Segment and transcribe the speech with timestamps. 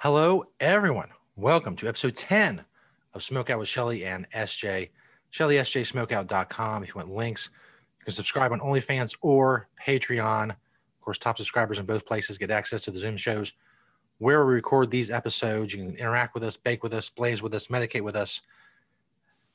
[0.00, 1.08] Hello, everyone.
[1.34, 2.64] Welcome to episode 10
[3.14, 4.90] of Smokeout with Shelly and SJ.
[5.32, 6.84] ShellySJSmokeout.com.
[6.84, 7.50] If you want links,
[7.98, 10.50] you can subscribe on OnlyFans or Patreon.
[10.50, 13.54] Of course, top subscribers in both places get access to the Zoom shows
[14.18, 15.74] where we record these episodes.
[15.74, 18.42] You can interact with us, bake with us, blaze with us, medicate with us.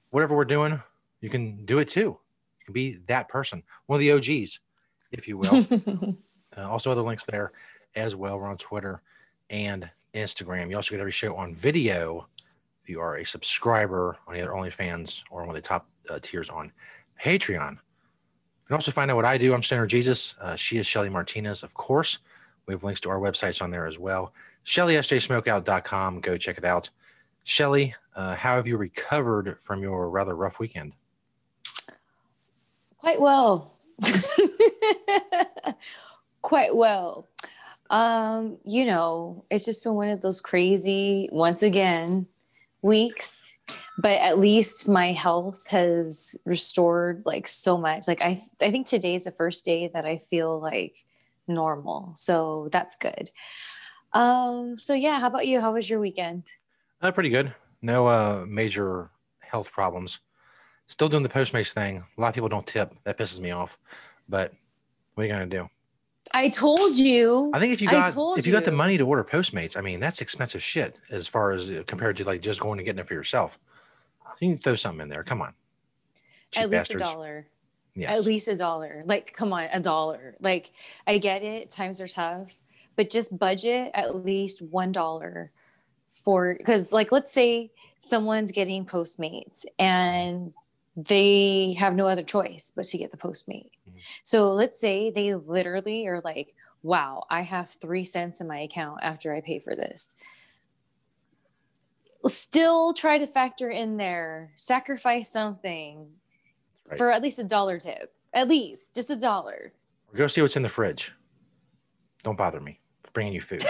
[0.10, 0.82] Whatever we're doing,
[1.22, 2.20] you can do it too.
[2.60, 4.60] You can be that person, one of the OGs,
[5.14, 5.66] if you will.
[6.58, 7.54] uh, also, other links there
[7.96, 8.38] as well.
[8.38, 9.02] We're on Twitter
[9.50, 10.70] and Instagram.
[10.70, 12.28] You also get every show on video
[12.84, 16.50] if you are a subscriber on either OnlyFans or one of the top uh, tiers
[16.50, 16.72] on
[17.24, 17.72] Patreon.
[17.72, 19.54] You can also find out what I do.
[19.54, 20.36] I'm Stoner Jesus.
[20.40, 22.20] Uh, she is Shelly Martinez, of course.
[22.66, 24.34] We have links to our websites on there as well.
[24.66, 26.22] ShellySJSmokeout.com.
[26.22, 26.90] Go check it out.
[27.44, 30.94] Shelly, uh, how have you recovered from your rather rough weekend?
[32.98, 33.78] Quite well.
[36.42, 37.28] Quite well.
[37.90, 42.28] Um, you know, it's just been one of those crazy, once again,
[42.82, 43.58] weeks,
[43.98, 48.08] but at least my health has restored like so much.
[48.08, 50.98] Like I I think today's the first day that I feel like
[51.48, 52.14] normal.
[52.16, 53.32] So that's good.
[54.12, 55.60] Um, so yeah, how about you?
[55.60, 56.48] How was your weekend?
[57.02, 57.54] Uh, pretty good.
[57.82, 60.20] No uh, major health problems.
[60.88, 62.04] Still doing the Postmates thing.
[62.18, 62.94] A lot of people don't tip.
[63.06, 63.78] That pisses me off.
[64.30, 64.54] But
[65.16, 65.70] what are you gonna do?
[66.32, 67.52] I told you.
[67.54, 70.00] I think if you got if you, got the money to order Postmates, I mean
[70.00, 73.08] that's expensive shit as far as uh, compared to like just going and getting it
[73.08, 73.60] for yourself.
[74.40, 75.24] You can throw something in there.
[75.24, 75.54] Come on.
[76.52, 77.10] Cheap At least bastards.
[77.10, 77.48] a dollar.
[77.96, 78.12] Yes.
[78.12, 79.04] At least a dollar.
[79.06, 80.36] Like, come on, a dollar.
[80.40, 80.72] Like,
[81.06, 81.70] I get it.
[81.70, 82.60] Times are tough,
[82.96, 85.52] but just budget at least one dollar
[86.10, 90.54] for because, like, let's say someone's getting Postmates and
[90.96, 93.70] they have no other choice but to get the Postmate.
[94.24, 99.00] So let's say they literally are like, wow, I have three cents in my account
[99.02, 100.16] after I pay for this.
[102.28, 106.08] Still try to factor in there, sacrifice something
[106.90, 106.98] right.
[106.98, 108.14] for at least a dollar tip.
[108.34, 109.74] At least just a dollar.
[110.12, 111.12] Or go see what's in the fridge.
[112.24, 112.80] Don't bother me
[113.14, 113.64] bringing you food.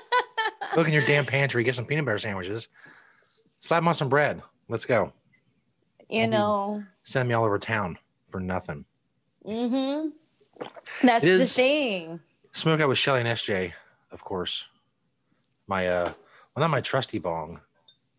[0.76, 2.68] Look in your damn pantry, get some peanut butter sandwiches,
[3.60, 4.42] slap them on some bread.
[4.68, 5.12] Let's go.
[6.08, 7.96] You know, send me all over town
[8.30, 8.84] for nothing.
[9.46, 10.08] Mm-hmm.
[11.06, 12.20] That's the thing.
[12.52, 13.72] Smoke out with Shelly and SJ,
[14.10, 14.64] of course.
[15.66, 16.12] My uh
[16.54, 17.60] well not my trusty bong.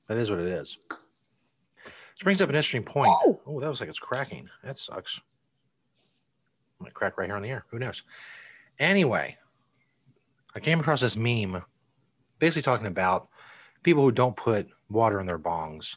[0.08, 0.78] That is what it is.
[0.90, 3.12] This brings up an interesting point.
[3.26, 4.50] Oh, oh that looks like it's cracking.
[4.64, 5.20] That sucks.
[6.80, 7.66] Might crack right here on the air.
[7.70, 8.04] Who knows?
[8.80, 9.38] Anyway,
[10.54, 11.64] I came across this meme
[12.40, 13.30] basically talking about
[13.84, 15.96] people who don't put water in their bongs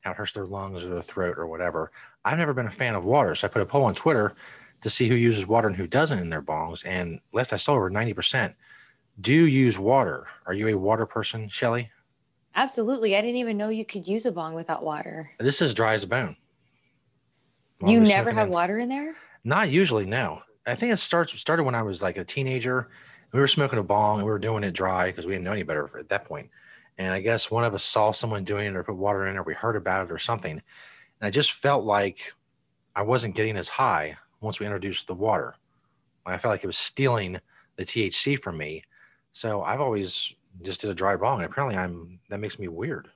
[0.00, 1.90] how it hurts their lungs or their throat or whatever.
[2.24, 3.34] I've never been a fan of water.
[3.34, 4.34] So I put a poll on Twitter
[4.82, 6.84] to see who uses water and who doesn't in their bongs.
[6.84, 8.54] And last I saw over 90%
[9.20, 10.26] do use water.
[10.46, 11.90] Are you a water person, Shelly?
[12.54, 13.16] Absolutely.
[13.16, 15.30] I didn't even know you could use a bong without water.
[15.38, 16.36] This is dry as a bone.
[17.86, 18.52] you never have in.
[18.52, 19.14] water in there?
[19.44, 20.42] Not usually, no.
[20.66, 22.90] I think it starts started when I was like a teenager.
[23.32, 25.52] We were smoking a bong and we were doing it dry because we didn't know
[25.52, 26.50] any better at that point.
[26.98, 29.38] And I guess one of us saw someone doing it or put water in it
[29.38, 30.52] or we heard about it or something.
[30.52, 30.62] And
[31.26, 32.32] I just felt like
[32.94, 35.54] I wasn't getting as high once we introduced the water.
[36.26, 37.38] I felt like it was stealing
[37.76, 38.84] the THC from me.
[39.32, 41.42] So I've always just did a dry bong.
[41.42, 43.08] And apparently I'm that makes me weird,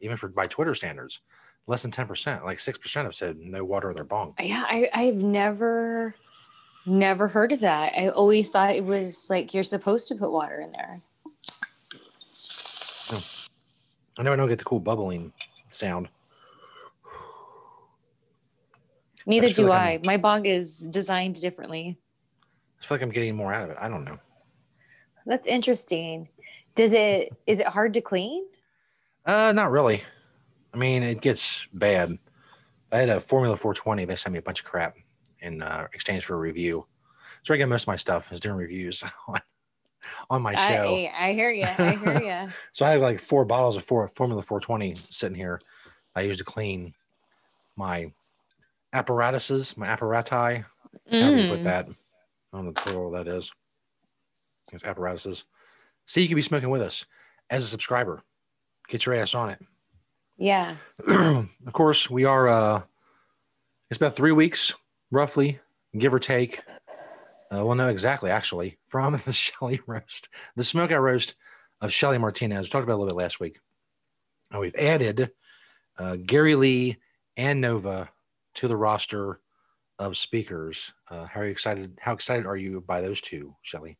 [0.00, 1.20] even for by Twitter standards.
[1.66, 4.34] Less than 10%, like 6% have said no water in their bong.
[4.40, 6.14] Yeah, I, I've never
[6.86, 7.92] never heard of that.
[7.96, 11.02] I always thought it was like you're supposed to put water in there.
[13.08, 13.18] Hmm.
[14.18, 15.32] I know I don't get the cool bubbling
[15.70, 16.08] sound.
[19.30, 19.90] Neither I do like I.
[19.92, 21.96] I'm, My bong is designed differently.
[22.82, 23.76] I feel like I'm getting more out of it.
[23.80, 24.18] I don't know.
[25.24, 26.28] That's interesting.
[26.74, 28.44] Does it is it hard to clean?
[29.24, 30.02] Uh not really.
[30.74, 32.18] I mean it gets bad.
[32.90, 34.04] I had a Formula 420.
[34.04, 34.96] They sent me a bunch of crap
[35.38, 36.84] in uh, exchange for a review.
[37.44, 39.04] So I get most of my stuff is doing reviews
[40.30, 40.88] on my show.
[40.88, 41.66] I, I hear you.
[41.66, 42.52] I hear you.
[42.72, 45.60] so I have like four bottles of four, Formula 420 sitting here.
[46.16, 46.92] I use to clean
[47.76, 48.10] my
[48.92, 50.64] apparatuses, my apparati.
[51.10, 51.22] Mm.
[51.22, 51.64] How do you put mm.
[51.64, 51.86] that?
[51.86, 53.52] I don't know the plural that is.
[54.72, 55.44] It's apparatuses.
[56.06, 57.04] See, you can be smoking with us
[57.48, 58.22] as a subscriber.
[58.88, 59.58] Get your ass on it.
[60.36, 60.74] Yeah.
[61.08, 62.48] of course, we are.
[62.48, 62.82] uh
[63.90, 64.72] It's about three weeks,
[65.10, 65.60] roughly,
[65.96, 66.62] give or take,
[67.52, 71.34] uh, well, no, exactly, actually, from the Shelly roast, the smokeout roast
[71.80, 72.64] of Shelly Martinez.
[72.64, 73.58] We talked about a little bit last week.
[74.54, 75.30] Uh, we've added
[75.98, 76.98] uh, Gary Lee
[77.36, 78.08] and Nova
[78.60, 79.40] to the roster
[79.98, 80.92] of speakers.
[81.10, 81.98] Uh, how are you excited?
[81.98, 83.96] How excited are you by those two, Shelly?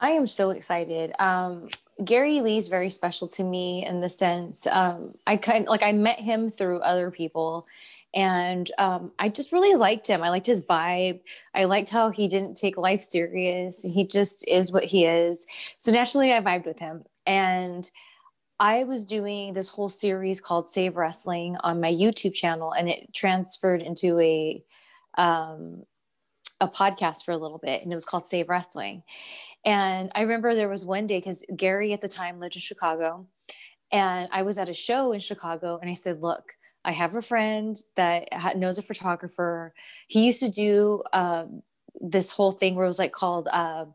[0.00, 1.12] I am so excited.
[1.20, 1.68] Um,
[2.04, 6.18] Gary Lee's very special to me in the sense um, I kind like I met
[6.18, 7.68] him through other people,
[8.12, 10.20] and um, I just really liked him.
[10.20, 11.20] I liked his vibe.
[11.54, 13.84] I liked how he didn't take life serious.
[13.84, 15.46] He just is what he is.
[15.78, 17.88] So naturally, I vibed with him, and
[18.58, 23.12] I was doing this whole series called Save Wrestling on my YouTube channel, and it
[23.12, 24.62] transferred into a
[25.18, 25.84] um,
[26.60, 29.02] a podcast for a little bit, and it was called Save Wrestling.
[29.64, 33.26] And I remember there was one day because Gary at the time lived in Chicago,
[33.92, 36.54] and I was at a show in Chicago, and I said, "Look,
[36.84, 39.74] I have a friend that knows a photographer.
[40.08, 41.62] He used to do um,
[42.00, 43.86] this whole thing where it was like called uh,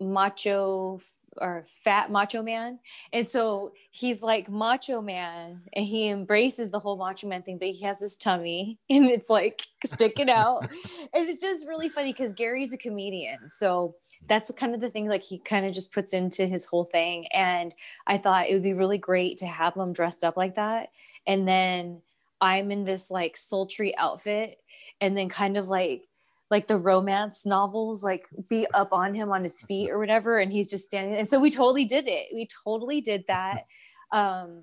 [0.00, 1.00] macho
[1.40, 2.78] or fat macho man.
[3.12, 7.68] And so he's like macho man and he embraces the whole macho man thing, but
[7.68, 10.62] he has this tummy and it's like sticking out.
[11.14, 13.48] and it's just really funny because Gary's a comedian.
[13.48, 13.94] So
[14.26, 17.26] that's kind of the thing like he kind of just puts into his whole thing.
[17.28, 17.74] And
[18.06, 20.90] I thought it would be really great to have him dressed up like that
[21.28, 22.00] and then
[22.40, 24.58] i'm in this like sultry outfit
[25.00, 26.07] and then kind of like
[26.50, 30.52] like the romance novels like be up on him on his feet or whatever and
[30.52, 33.64] he's just standing and so we totally did it we totally did that
[34.12, 34.62] um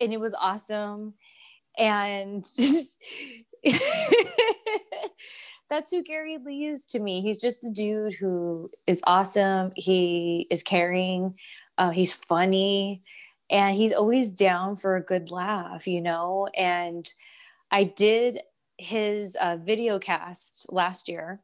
[0.00, 1.14] and it was awesome
[1.78, 2.44] and
[5.68, 7.20] that's who Gary Lee is to me.
[7.20, 9.72] He's just a dude who is awesome.
[9.76, 11.34] He is caring.
[11.76, 13.02] Uh, he's funny
[13.50, 16.48] and he's always down for a good laugh, you know.
[16.56, 17.10] And
[17.70, 18.40] I did
[18.78, 21.40] his uh, video cast last year,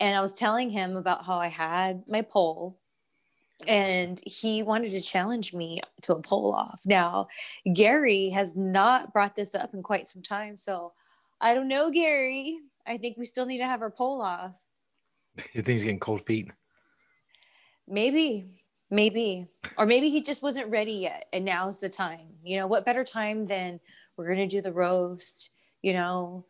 [0.00, 2.78] and I was telling him about how I had my pole,
[3.66, 6.82] and he wanted to challenge me to a pole off.
[6.86, 7.28] Now,
[7.72, 10.92] Gary has not brought this up in quite some time, so
[11.40, 12.58] I don't know, Gary.
[12.86, 14.54] I think we still need to have our pole off.
[15.52, 16.50] You think he's getting cold feet?
[17.86, 18.46] Maybe.
[18.90, 19.46] Maybe.
[19.76, 22.26] Or maybe he just wasn't ready yet and now's the time.
[22.42, 23.80] You know, what better time than
[24.16, 25.50] we're going to do the roast,
[25.82, 26.46] you know,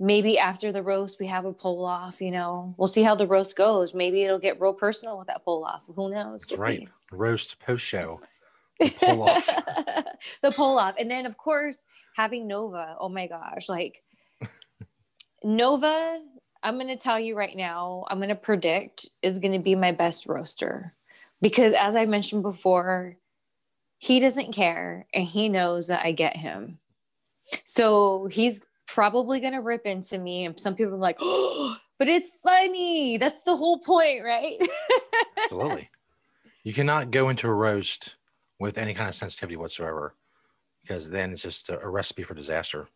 [0.00, 2.74] maybe after the roast we have a pull off, you know.
[2.78, 3.94] We'll see how the roast goes.
[3.94, 5.84] Maybe it'll get real personal with that pull off.
[5.94, 6.46] Who knows?
[6.50, 6.80] We'll right.
[6.80, 6.88] See.
[7.12, 8.20] Roast post show.
[8.98, 9.46] Pull off.
[10.42, 10.94] the pull off.
[10.98, 11.84] And then of course
[12.16, 12.96] having Nova.
[12.98, 14.02] Oh my gosh, like
[15.44, 16.18] Nova,
[16.62, 19.74] I'm going to tell you right now, I'm going to predict is going to be
[19.74, 20.94] my best roaster
[21.42, 23.16] because as I mentioned before,
[23.98, 26.78] he doesn't care and he knows that I get him.
[27.64, 30.44] So he's probably going to rip into me.
[30.44, 33.16] And some people are like, oh, but it's funny.
[33.16, 34.58] That's the whole point, right?
[35.44, 35.90] Absolutely.
[36.64, 38.16] You cannot go into a roast
[38.58, 40.14] with any kind of sensitivity whatsoever
[40.82, 42.88] because then it's just a, a recipe for disaster.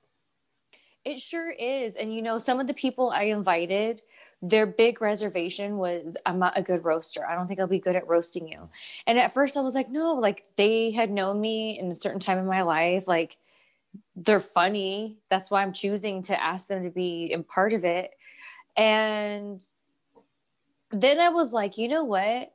[1.04, 1.96] It sure is.
[1.96, 4.02] And you know, some of the people I invited,
[4.42, 7.26] their big reservation was I'm not a good roaster.
[7.26, 8.68] I don't think I'll be good at roasting you.
[9.06, 12.20] And at first I was like, no, like they had known me in a certain
[12.20, 13.06] time in my life.
[13.06, 13.38] Like
[14.16, 15.18] they're funny.
[15.30, 18.10] That's why I'm choosing to ask them to be in part of it.
[18.76, 19.62] And
[20.90, 22.52] then I was like, you know what?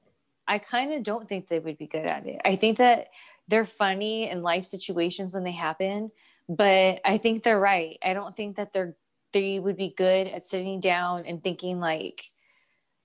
[0.47, 2.41] I kind of don't think they would be good at it.
[2.43, 3.09] I think that
[3.47, 6.11] they're funny in life situations when they happen,
[6.47, 7.97] but I think they're right.
[8.03, 8.95] I don't think that they're
[9.31, 12.23] they would be good at sitting down and thinking like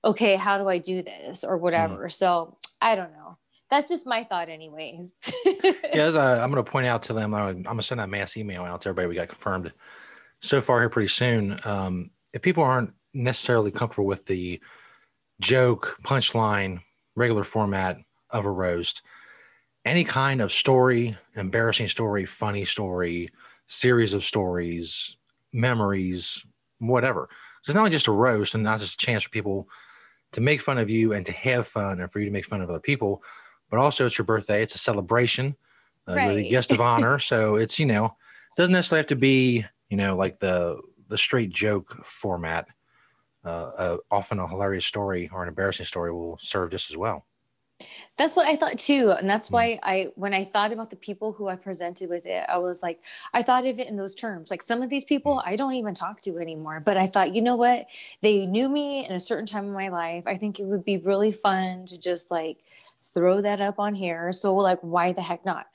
[0.04, 2.12] okay how do i do this or whatever mm.
[2.12, 3.36] so i don't know
[3.74, 5.14] that's just my thought anyways.
[5.54, 8.06] Yeah as I, am going to point out to them i'm going to send a
[8.06, 9.72] mass email out to everybody we got confirmed
[10.40, 11.58] so far here pretty soon.
[11.64, 14.60] Um, if people aren't necessarily comfortable with the
[15.40, 16.80] joke punchline
[17.16, 17.98] regular format
[18.30, 19.02] of a roast
[19.84, 23.30] any kind of story embarrassing story funny story
[23.66, 25.16] series of stories
[25.54, 26.44] memories,
[26.78, 27.28] whatever.
[27.62, 29.68] So it's not only just a roast and not just a chance for people
[30.32, 32.60] to make fun of you and to have fun and for you to make fun
[32.60, 33.22] of other people,
[33.70, 34.62] but also it's your birthday.
[34.62, 35.56] It's a celebration.
[36.08, 36.24] Uh, right.
[36.26, 37.18] You're the guest of honor.
[37.18, 41.18] so it's, you know, it doesn't necessarily have to be, you know, like the, the
[41.18, 42.68] straight joke format.
[43.44, 47.26] Uh, uh, often a hilarious story or an embarrassing story will serve just as well.
[48.16, 49.10] That's what I thought too.
[49.10, 49.54] And that's hmm.
[49.54, 52.82] why I, when I thought about the people who I presented with it, I was
[52.82, 53.00] like,
[53.32, 54.50] I thought of it in those terms.
[54.50, 55.48] Like some of these people hmm.
[55.48, 56.80] I don't even talk to anymore.
[56.80, 57.86] But I thought, you know what?
[58.22, 60.24] They knew me in a certain time in my life.
[60.26, 62.58] I think it would be really fun to just like
[63.14, 64.32] throw that up on here.
[64.32, 65.66] So, like, why the heck not?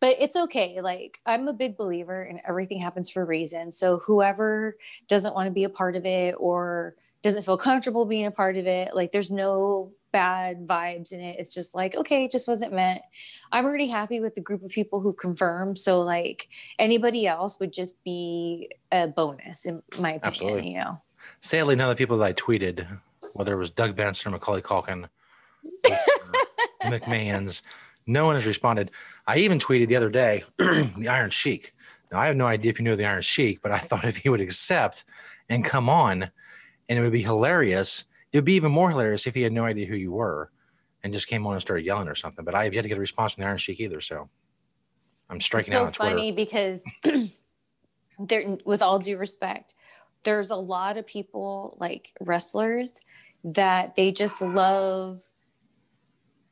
[0.00, 0.80] But it's okay.
[0.80, 3.72] Like, I'm a big believer in everything happens for a reason.
[3.72, 4.76] So, whoever
[5.08, 8.56] doesn't want to be a part of it or doesn't feel comfortable being a part
[8.56, 11.40] of it, like, there's no bad vibes in it.
[11.40, 13.02] It's just like, okay, it just wasn't meant.
[13.50, 15.76] I'm already happy with the group of people who confirmed.
[15.76, 16.48] So like
[16.78, 20.68] anybody else would just be a bonus in my opinion, Absolutely.
[20.70, 21.02] you know.
[21.40, 22.86] Sadly, none of the people that I tweeted,
[23.34, 25.08] whether it was Doug Benson or Macaulay Culkin,
[26.84, 27.62] McMahon's.
[28.06, 28.90] No one has responded.
[29.26, 31.74] I even tweeted the other day the Iron Sheik.
[32.12, 34.16] Now, I have no idea if you know the Iron Sheik, but I thought if
[34.16, 35.04] he would accept
[35.48, 36.30] and come on,
[36.88, 38.04] and it would be hilarious.
[38.32, 40.50] It would be even more hilarious if he had no idea who you were
[41.02, 42.44] and just came on and started yelling or something.
[42.44, 44.00] But I have yet to get a response from the Iron Sheik either.
[44.00, 44.28] So
[45.30, 45.96] I'm striking it's so out.
[45.96, 46.82] So funny because
[48.18, 49.74] there, with all due respect,
[50.24, 52.96] there's a lot of people like wrestlers
[53.44, 55.22] that they just love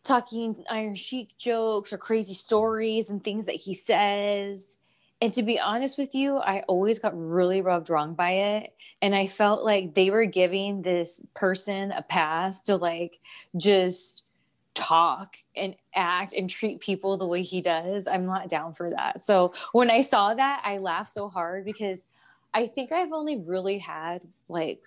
[0.05, 4.77] talking Iron Sheik jokes or crazy stories and things that he says.
[5.21, 8.75] And to be honest with you, I always got really rubbed wrong by it.
[9.01, 13.21] And I felt like they were giving this person a pass to like
[13.57, 14.27] just
[14.75, 18.09] talk and act and treat people the way he does.
[18.09, 19.23] I'm not down for that.
[19.23, 22.07] So when I saw that, I laughed so hard because
[22.55, 24.83] I think I've only really had like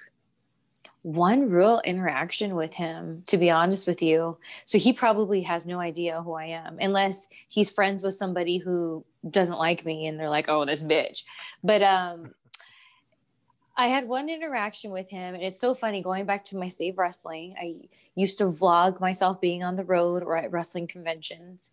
[1.06, 4.40] one real interaction with him, to be honest with you.
[4.64, 9.06] So he probably has no idea who I am, unless he's friends with somebody who
[9.30, 11.24] doesn't like me and they're like, oh, this bitch.
[11.64, 12.34] But um,
[13.78, 16.98] I had one interaction with him, and it's so funny going back to my Save
[16.98, 17.54] Wrestling.
[17.62, 21.72] I used to vlog myself being on the road or at wrestling conventions.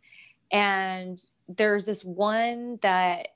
[0.51, 3.29] And there's this one that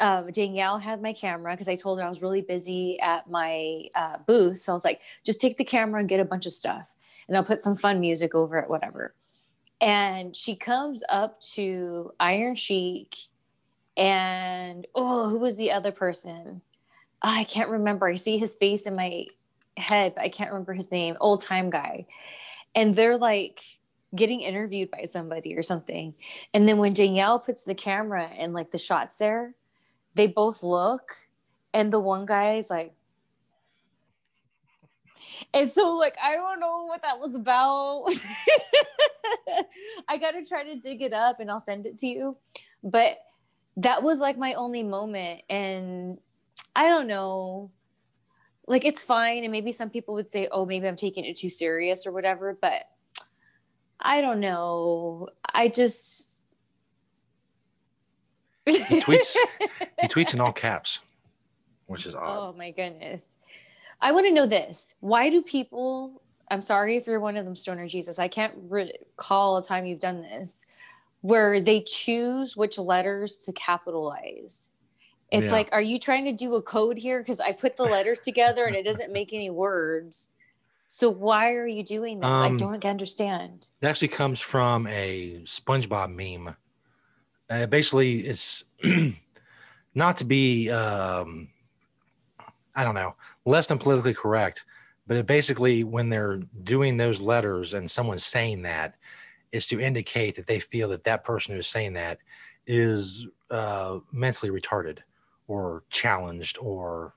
[0.00, 3.88] um, Danielle had my camera because I told her I was really busy at my
[3.94, 4.60] uh, booth.
[4.60, 6.94] So I was like, just take the camera and get a bunch of stuff,
[7.28, 9.14] and I'll put some fun music over it, whatever.
[9.80, 13.16] And she comes up to Iron Sheik,
[13.96, 16.62] and oh, who was the other person?
[17.22, 18.06] I can't remember.
[18.06, 19.26] I see his face in my
[19.76, 21.16] head, but I can't remember his name.
[21.20, 22.06] Old time guy,
[22.74, 23.60] and they're like
[24.14, 26.14] getting interviewed by somebody or something.
[26.52, 29.54] And then when Danielle puts the camera and like the shots there,
[30.14, 31.16] they both look,
[31.72, 32.94] and the one guy is like,
[35.52, 38.06] and so like I don't know what that was about.
[40.08, 42.36] I gotta try to dig it up and I'll send it to you.
[42.82, 43.16] But
[43.76, 45.42] that was like my only moment.
[45.48, 46.18] And
[46.76, 47.70] I don't know.
[48.66, 49.42] Like it's fine.
[49.42, 52.56] And maybe some people would say, oh, maybe I'm taking it too serious or whatever.
[52.60, 52.82] But
[54.00, 55.28] I don't know.
[55.52, 56.33] I just
[58.66, 59.36] he tweets
[60.00, 61.00] he tweets in all caps,
[61.86, 62.48] which is odd.
[62.50, 63.36] Oh my goodness.
[64.00, 64.94] I want to know this.
[65.00, 68.18] Why do people I'm sorry if you're one of them stoner Jesus.
[68.18, 70.64] I can't recall a time you've done this
[71.22, 74.70] where they choose which letters to capitalize.
[75.32, 75.52] It's yeah.
[75.52, 77.18] like, are you trying to do a code here?
[77.18, 80.30] Because I put the letters together and it doesn't make any words.
[80.86, 82.28] So why are you doing this?
[82.28, 83.68] Um, I don't understand.
[83.80, 86.54] It actually comes from a SpongeBob meme
[87.50, 88.64] uh, basically, it's
[89.94, 91.48] not to be, um,
[92.74, 94.64] I don't know, less than politically correct,
[95.06, 98.94] but it basically, when they're doing those letters and someone's saying that,
[99.52, 102.18] is to indicate that they feel that that person who's saying that
[102.66, 104.98] is uh, mentally retarded
[105.46, 107.14] or challenged or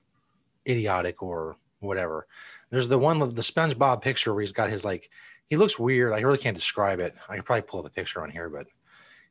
[0.68, 2.26] idiotic or whatever.
[2.70, 5.10] There's the one the SpongeBob picture where he's got his like
[5.48, 6.12] he looks weird.
[6.12, 7.14] I really can't describe it.
[7.28, 8.66] I could probably pull up a picture on here, but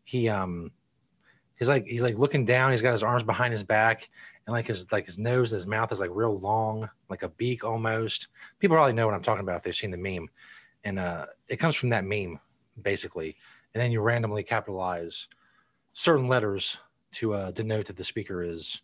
[0.04, 0.72] he um
[1.58, 2.72] he's like he's like looking down.
[2.72, 4.10] He's got his arms behind his back,
[4.46, 7.64] and like his like his nose, his mouth is like real long, like a beak
[7.64, 8.28] almost.
[8.60, 10.30] People probably know what I'm talking about if they've seen the meme,
[10.84, 12.40] and uh, it comes from that meme
[12.82, 13.36] basically.
[13.74, 15.28] And then you randomly capitalize
[15.94, 16.78] certain letters
[17.14, 18.82] to uh, denote that the speaker is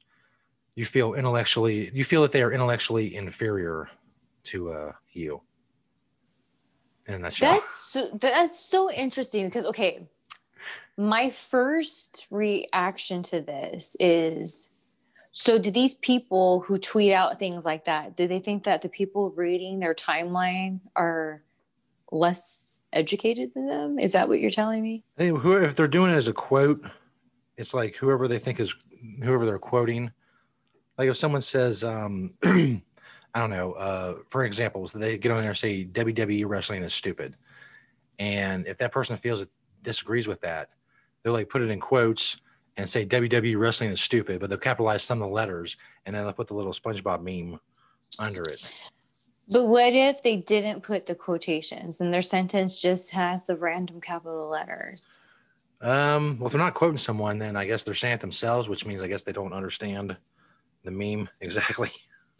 [0.76, 3.90] you feel intellectually you feel that they are intellectually inferior
[4.44, 5.42] to uh, you.
[7.06, 10.08] And that's that's that's so interesting because okay
[10.98, 14.70] my first reaction to this is
[15.32, 18.90] so do these people who tweet out things like that do they think that the
[18.90, 21.44] people reading their timeline are
[22.12, 23.98] less educated than them?
[23.98, 25.04] Is that what you're telling me?
[25.18, 26.84] If they're doing it as a quote
[27.58, 28.74] it's like whoever they think is
[29.22, 30.12] whoever they're quoting.
[30.98, 35.40] Like if someone says um i don't know uh for example so they get on
[35.40, 37.36] there and say wwe wrestling is stupid.
[38.20, 39.50] And if that person feels that
[39.84, 40.70] disagrees with that
[41.24, 42.38] they'll like put it in quotes
[42.78, 46.24] and say WWE wrestling is stupid, but they'll capitalize some of the letters and then
[46.24, 47.60] they'll put the little SpongeBob meme
[48.20, 48.90] under it.
[49.50, 54.02] But what if they didn't put the quotations and their sentence just has the random
[54.02, 55.20] capital letters?
[55.82, 58.86] Um, well, if they're not quoting someone, then I guess they're saying it themselves, which
[58.86, 60.16] means I guess they don't understand
[60.84, 61.92] the meme exactly.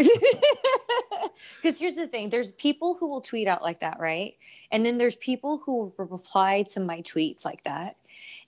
[1.62, 4.36] Because here's the thing there's people who will tweet out like that, right?
[4.72, 7.98] And then there's people who will reply to my tweets like that.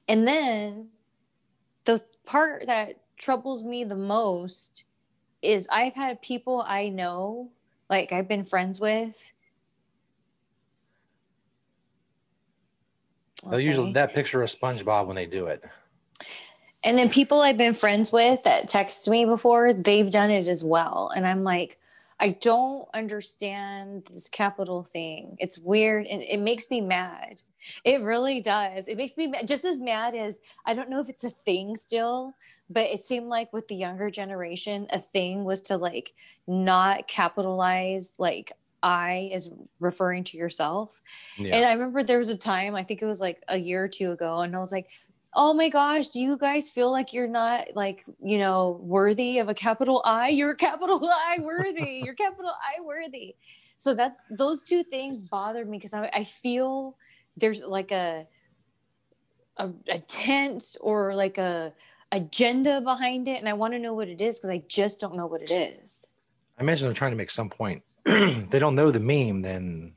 [0.07, 0.89] And then
[1.85, 4.85] the part that troubles me the most
[5.41, 7.51] is I've had people I know,
[7.89, 9.31] like I've been friends with,
[13.49, 15.63] They'll usually that picture of SpongeBob when they do it.
[16.83, 20.63] And then people I've been friends with that text me before, they've done it as
[20.63, 21.11] well.
[21.15, 21.79] And I'm like,
[22.19, 25.35] I don't understand this capital thing.
[25.39, 27.41] It's weird and it makes me mad.
[27.83, 28.85] It really does.
[28.87, 32.33] It makes me just as mad as I don't know if it's a thing still,
[32.69, 36.13] but it seemed like with the younger generation, a thing was to like
[36.47, 41.01] not capitalize like I is referring to yourself.
[41.37, 41.55] Yeah.
[41.55, 43.87] And I remember there was a time, I think it was like a year or
[43.87, 44.87] two ago, and I was like,
[45.35, 49.49] oh my gosh, do you guys feel like you're not like, you know, worthy of
[49.49, 50.29] a capital I?
[50.29, 52.01] You're a capital I worthy.
[52.03, 53.35] you're capital I worthy.
[53.77, 56.97] So that's those two things bothered me because I, I feel
[57.35, 58.25] there's like a,
[59.57, 61.73] a a tent or like a
[62.11, 65.15] agenda behind it, and I want to know what it is because I just don't
[65.15, 66.07] know what it is.
[66.57, 67.83] I imagine they're trying to make some point.
[68.05, 69.93] they don't know the meme, then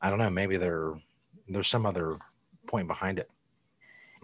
[0.00, 0.30] I don't know.
[0.30, 0.94] Maybe there
[1.48, 2.18] there's some other
[2.66, 3.30] point behind it.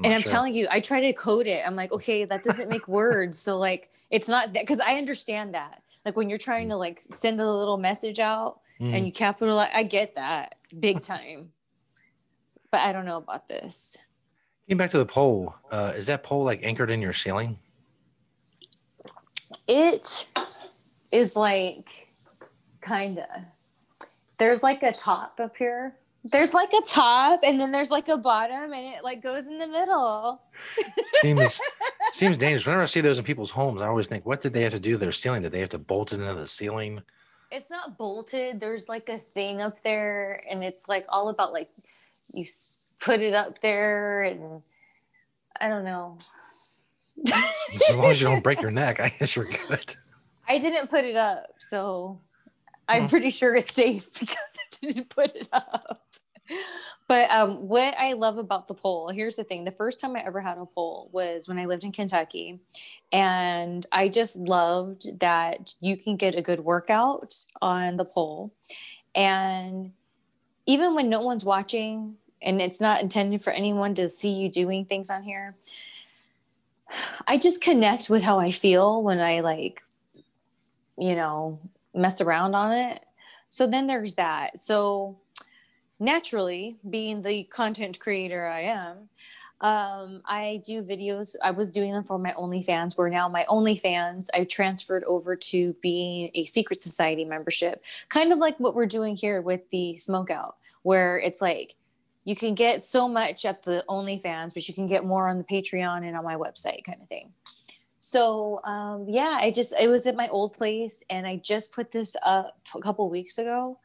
[0.05, 0.33] And I'm sure.
[0.33, 1.63] telling you, I try to code it.
[1.67, 5.55] I'm like, okay, that doesn't make words, so like it's not that because I understand
[5.55, 5.83] that.
[6.05, 8.95] Like when you're trying to like send a little message out mm.
[8.95, 11.53] and you capitalize, I get that big time.
[12.71, 13.97] but I don't know about this.
[14.67, 17.59] Getting back to the pole, uh, is that pole like anchored in your ceiling?
[19.67, 20.27] It
[21.11, 22.09] is like
[22.85, 23.47] kinda.
[24.39, 25.97] There's like a top up here.
[26.23, 29.59] There's like a top and then there's like a bottom and it like goes in
[29.59, 30.43] the middle.
[31.23, 31.61] seems
[32.13, 32.67] seems dangerous.
[32.67, 34.81] Whenever I see those in people's homes, I always think, what did they have to
[34.81, 35.43] do to their ceiling?
[35.43, 37.01] Did they have to bolt it into the ceiling?
[37.51, 38.61] It's not bolted.
[38.61, 41.71] There's like a thing up there and it's like all about like
[42.33, 42.47] you
[43.01, 44.63] put it up there and
[45.61, 46.19] I don't know.
[47.27, 49.97] as long as you don't break your neck, I guess you're good.
[50.49, 52.21] I didn't put it up, so
[52.91, 56.01] I'm pretty sure it's safe because I didn't put it up.
[57.07, 60.25] But um, what I love about the pole, here's the thing: the first time I
[60.25, 62.61] ever had a pole was when I lived in Kentucky,
[63.13, 68.53] and I just loved that you can get a good workout on the pole,
[69.15, 69.93] and
[70.67, 74.85] even when no one's watching, and it's not intended for anyone to see you doing
[74.85, 75.57] things on here
[77.27, 79.83] i just connect with how i feel when i like
[80.99, 81.59] you know
[81.95, 83.03] mess around on it
[83.49, 85.19] so then there's that so
[85.99, 89.09] naturally being the content creator i am
[89.63, 91.37] um, I do videos.
[91.43, 95.75] I was doing them for my OnlyFans, where now my OnlyFans I transferred over to
[95.83, 100.55] being a secret society membership, kind of like what we're doing here with the smokeout,
[100.83, 101.77] where it's like
[102.25, 105.45] you can get so much at the OnlyFans, but you can get more on the
[105.45, 107.33] Patreon and on my website, kind of thing.
[108.11, 111.93] So um, yeah, I just it was at my old place, and I just put
[111.93, 113.79] this up a couple weeks ago,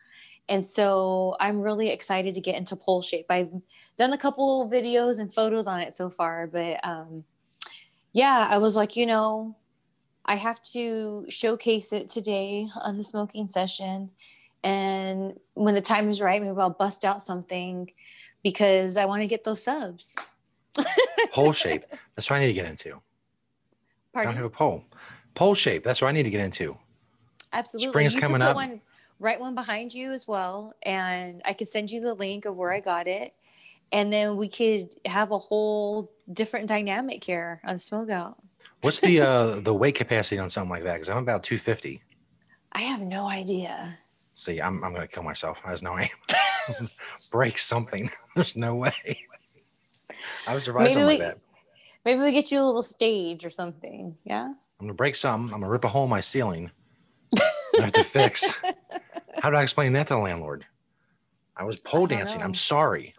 [0.50, 3.28] and so I'm really excited to get into pole shape.
[3.30, 3.52] I've
[3.98, 7.24] done a couple videos and photos on it so far, but um,
[8.14, 9.56] yeah, I was like, you know,
[10.26, 14.10] I have to showcase it today on the smoking session.
[14.64, 17.92] And when the time is right, maybe I'll bust out something
[18.42, 20.16] because I want to get those subs.
[21.32, 21.84] pole shape.
[22.16, 23.00] That's what I need to get into.
[24.16, 24.30] Pardon?
[24.30, 24.82] I don't have a pole.
[25.34, 25.84] Pole shape.
[25.84, 26.78] That's what I need to get into.
[27.52, 27.92] Absolutely.
[27.92, 28.56] Spring's you coming up.
[28.56, 28.80] One,
[29.20, 30.74] right one behind you as well.
[30.84, 33.34] And I could send you the link of where I got it.
[33.92, 38.36] And then we could have a whole different dynamic here on Smokeout.
[38.80, 40.94] What's the uh the weight capacity on something like that?
[40.94, 42.02] Because I'm about 250.
[42.72, 43.98] I have no idea.
[44.36, 45.60] See, I'm I'm gonna kill myself.
[45.66, 46.10] I There's no aim.
[47.32, 48.10] break something.
[48.34, 49.20] There's no way.
[50.48, 51.40] I was surprised maybe we, like that.
[52.06, 54.16] Maybe we get you a little stage or something.
[54.24, 54.46] Yeah.
[54.46, 55.54] I'm gonna break something.
[55.54, 56.72] I'm gonna rip a hole in my ceiling.
[57.38, 58.44] I have to fix.
[59.42, 60.66] How do I explain that to the landlord?
[61.58, 62.40] I was pole I dancing.
[62.40, 62.46] Know.
[62.46, 63.14] I'm sorry.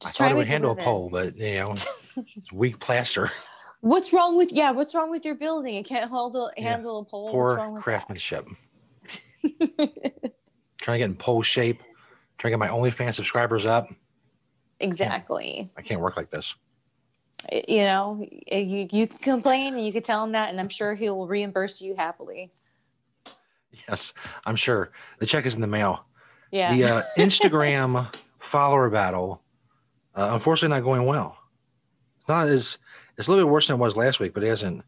[0.00, 1.12] Just I thought it would handle a pole, it.
[1.12, 1.74] but you know,
[2.36, 3.30] it's weak plaster.
[3.80, 4.70] What's wrong with yeah?
[4.70, 5.76] What's wrong with your building?
[5.76, 7.02] It can't hold a, handle yeah.
[7.02, 7.30] a pole.
[7.30, 8.46] Poor craftsmanship.
[9.68, 11.82] Trying to get in pole shape
[12.40, 13.92] trying to get my OnlyFans subscribers up.
[14.80, 15.70] Exactly.
[15.76, 16.54] I can't work like this.
[17.50, 20.94] You know, you, you can complain and you can tell him that, and I'm sure
[20.94, 22.52] he will reimburse you happily.
[23.88, 24.12] Yes,
[24.44, 24.92] I'm sure.
[25.18, 26.04] The check is in the mail.
[26.50, 26.74] Yeah.
[26.74, 29.42] The uh, Instagram follower battle,
[30.14, 31.36] uh, unfortunately, not going well.
[32.18, 32.78] It's not as
[33.16, 34.82] it's a little bit worse than it was last week, but it hasn't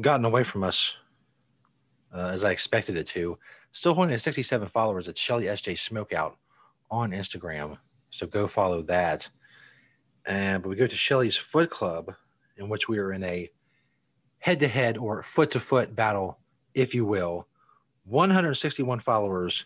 [0.00, 0.94] gotten away from us
[2.14, 3.38] uh, as I expected it to.
[3.72, 6.34] Still holding at 67 followers at Shelly SJ Smokeout
[6.90, 7.76] on Instagram.
[8.10, 9.28] So go follow that.
[10.26, 12.14] And but we go to Shelly's Foot Club,
[12.56, 13.50] in which we are in a
[14.38, 16.38] head to head or foot to foot battle,
[16.74, 17.46] if you will.
[18.04, 19.64] 161 followers,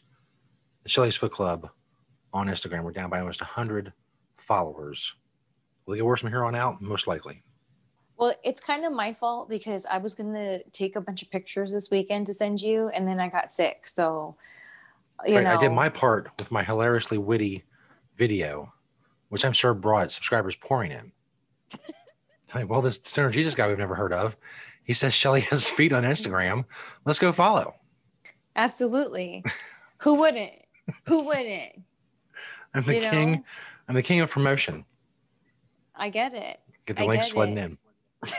[0.87, 1.69] Shelly's Foot Club
[2.33, 2.85] on Instagram.
[2.85, 3.93] We're down by almost 100
[4.37, 5.15] followers.
[5.87, 6.81] Will it get worse from here on out?
[6.81, 7.43] Most likely.
[8.17, 11.31] Well, it's kind of my fault because I was going to take a bunch of
[11.31, 13.87] pictures this weekend to send you, and then I got sick.
[13.87, 14.37] So,
[15.25, 15.57] you right, know.
[15.57, 17.65] I did my part with my hilariously witty
[18.17, 18.73] video,
[19.29, 21.13] which I'm sure brought subscribers pouring in.
[22.55, 24.37] like, well, this Stoner Jesus guy we've never heard of,
[24.85, 26.65] he says Shelly has feet on Instagram.
[27.05, 27.75] Let's go follow.
[28.57, 29.45] Absolutely.
[29.99, 30.53] Who wouldn't?
[31.05, 31.83] Who wouldn't?
[32.75, 33.33] I'm the you king.
[33.33, 33.45] Know?
[33.89, 34.85] I'm the king of promotion.
[35.95, 36.61] I get it.
[36.87, 37.79] Get the I links flooding in.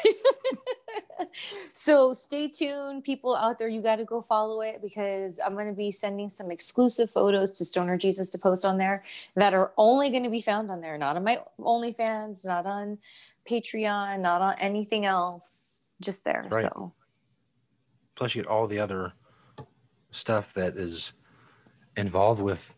[1.74, 3.68] so stay tuned, people out there.
[3.68, 7.52] You got to go follow it because I'm going to be sending some exclusive photos
[7.58, 9.04] to Stoner Jesus to post on there
[9.36, 12.98] that are only going to be found on there, not on my OnlyFans, not on
[13.48, 16.48] Patreon, not on anything else, just there.
[16.52, 16.64] Right.
[16.64, 16.94] So,
[18.16, 19.14] plus you get all the other
[20.12, 21.14] stuff that is
[21.98, 22.76] involved with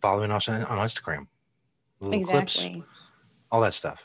[0.00, 1.26] following us on, on Instagram.
[2.00, 2.70] Little exactly.
[2.70, 2.86] Clips,
[3.50, 4.02] all that stuff.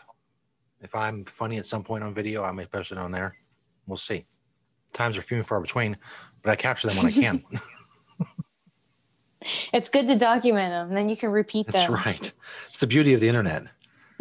[0.82, 3.36] If I'm funny at some point on video, I may post it on there.
[3.90, 4.26] We'll see.
[4.94, 5.98] Times are few and far between,
[6.42, 7.44] but I capture them when I can.
[9.74, 11.94] it's good to document them, then you can repeat That's them.
[11.94, 12.32] That's right.
[12.68, 13.64] It's the beauty of the internet.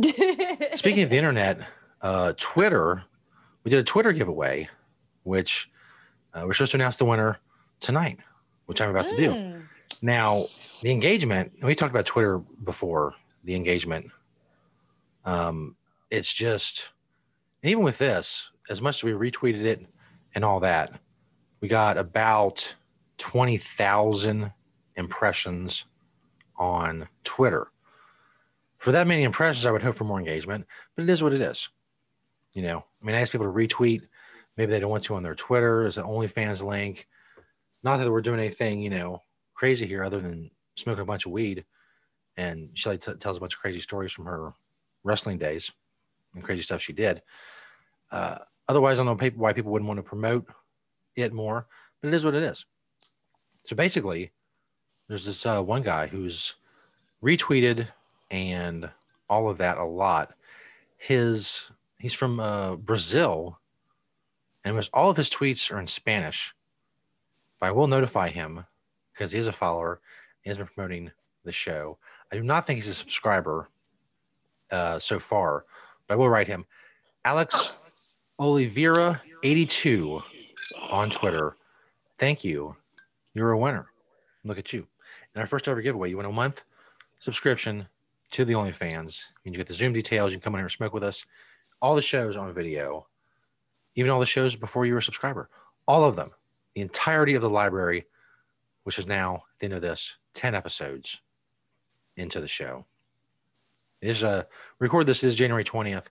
[0.74, 1.62] Speaking of the internet,
[2.02, 3.02] uh, Twitter,
[3.64, 4.68] we did a Twitter giveaway,
[5.24, 5.70] which
[6.34, 7.38] uh, we're supposed to announce the winner
[7.80, 8.18] tonight,
[8.66, 9.10] which I'm about mm.
[9.10, 9.62] to do.
[10.02, 10.46] Now,
[10.82, 14.06] the engagement, we talked about Twitter before, the engagement.
[15.24, 15.74] Um,
[16.10, 16.90] it's just,
[17.64, 19.86] even with this, as much as we retweeted it
[20.34, 21.00] and all that,
[21.60, 22.74] we got about
[23.18, 24.52] 20,000
[24.96, 25.84] impressions
[26.56, 27.68] on Twitter.
[28.78, 31.40] For that many impressions, I would hope for more engagement, but it is what it
[31.40, 31.68] is.
[32.54, 34.02] You know, I mean, I ask people to retweet.
[34.56, 37.06] Maybe they don't want to on their Twitter as an OnlyFans link.
[37.82, 39.22] Not that we're doing anything, you know,
[39.54, 41.64] crazy here other than smoking a bunch of weed.
[42.36, 44.52] And Shelly t- tells a bunch of crazy stories from her
[45.04, 45.70] wrestling days
[46.34, 47.22] and crazy stuff she did.
[48.10, 50.46] Uh, otherwise, I don't know why people wouldn't want to promote
[51.16, 51.66] it more,
[52.00, 52.66] but it is what it is.
[53.64, 54.30] So basically,
[55.08, 56.54] there's this uh, one guy who's
[57.22, 57.88] retweeted
[58.30, 58.88] and
[59.28, 60.34] all of that a lot.
[60.96, 63.58] His he's from uh, Brazil,
[64.64, 66.54] and was all of his tweets are in Spanish.
[67.60, 68.64] But I will notify him
[69.12, 70.00] because he is a follower.
[70.42, 71.10] He has been promoting
[71.44, 71.98] the show.
[72.32, 73.68] I do not think he's a subscriber
[74.70, 75.64] uh, so far,
[76.06, 76.66] but I will write him.
[77.24, 77.72] Alex
[78.38, 80.22] Oliveira, 82
[80.92, 81.56] on Twitter.
[82.18, 82.76] Thank you.
[83.34, 83.86] You're a winner.
[84.44, 84.86] Look at you.
[85.34, 86.62] And our first ever giveaway, you win a month
[87.20, 87.88] subscription
[88.30, 89.32] to the OnlyFans.
[89.44, 90.32] You get the Zoom details.
[90.32, 91.24] You can come in here and smoke with us.
[91.82, 93.06] All the shows on video,
[93.96, 95.48] even all the shows before you were a subscriber,
[95.86, 96.30] all of them,
[96.74, 98.06] the entirety of the library,
[98.84, 101.20] which is now, at the end of this, 10 episodes
[102.16, 102.84] into the show.
[104.00, 104.44] Is uh
[104.78, 106.04] record this is January 20th.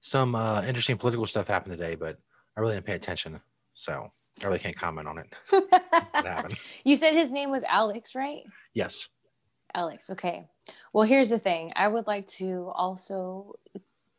[0.00, 2.18] Some uh, interesting political stuff happened today, but
[2.56, 3.40] I really didn't pay attention,
[3.74, 4.10] so
[4.42, 5.26] I really can't comment on it.
[5.50, 6.56] what happened?
[6.84, 8.42] You said his name was Alex, right?
[8.72, 9.08] Yes.
[9.74, 10.10] Alex.
[10.10, 10.46] Okay.
[10.92, 11.72] Well, here's the thing.
[11.76, 13.54] I would like to also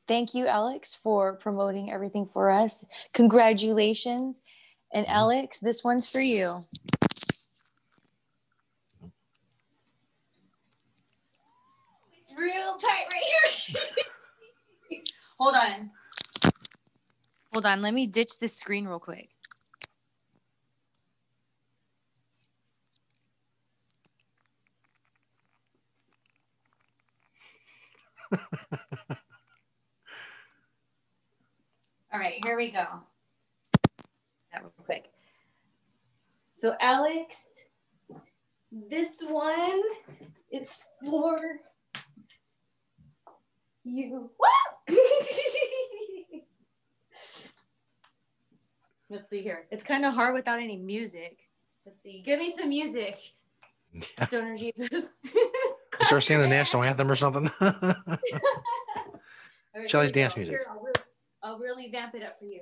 [0.08, 2.86] thank you, Alex, for promoting everything for us.
[3.14, 4.42] Congratulations.
[4.94, 5.16] And mm-hmm.
[5.16, 6.60] Alex, this one's for you.
[12.38, 13.24] real tight right
[13.68, 14.04] here.
[15.42, 15.90] Hold on.
[17.52, 17.82] Hold on.
[17.82, 19.32] Let me ditch this screen real quick.
[32.14, 32.86] All right, here we go.
[34.54, 35.10] That real quick.
[36.50, 37.64] So, Alex,
[38.72, 39.82] this one
[40.52, 41.62] is for
[43.84, 44.30] you.
[49.10, 49.66] Let's see here.
[49.72, 51.40] It's kind of hard without any music.
[51.86, 52.24] Let's see.
[52.26, 53.20] Give me some music.
[53.94, 54.26] Yeah.
[54.26, 55.20] Stoner Jesus.
[56.02, 57.52] Start singing the national anthem or something.
[57.60, 58.08] right,
[59.88, 60.54] Shelly's dance music.
[60.54, 60.94] Here, I'll, really,
[61.44, 62.62] I'll really vamp it up for you.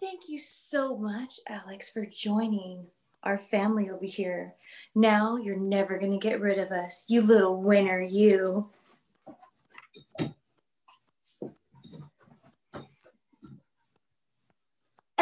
[0.00, 2.86] Thank you so much, Alex, for joining
[3.22, 4.54] our family over here.
[4.94, 8.70] Now you're never going to get rid of us, you little winner, you.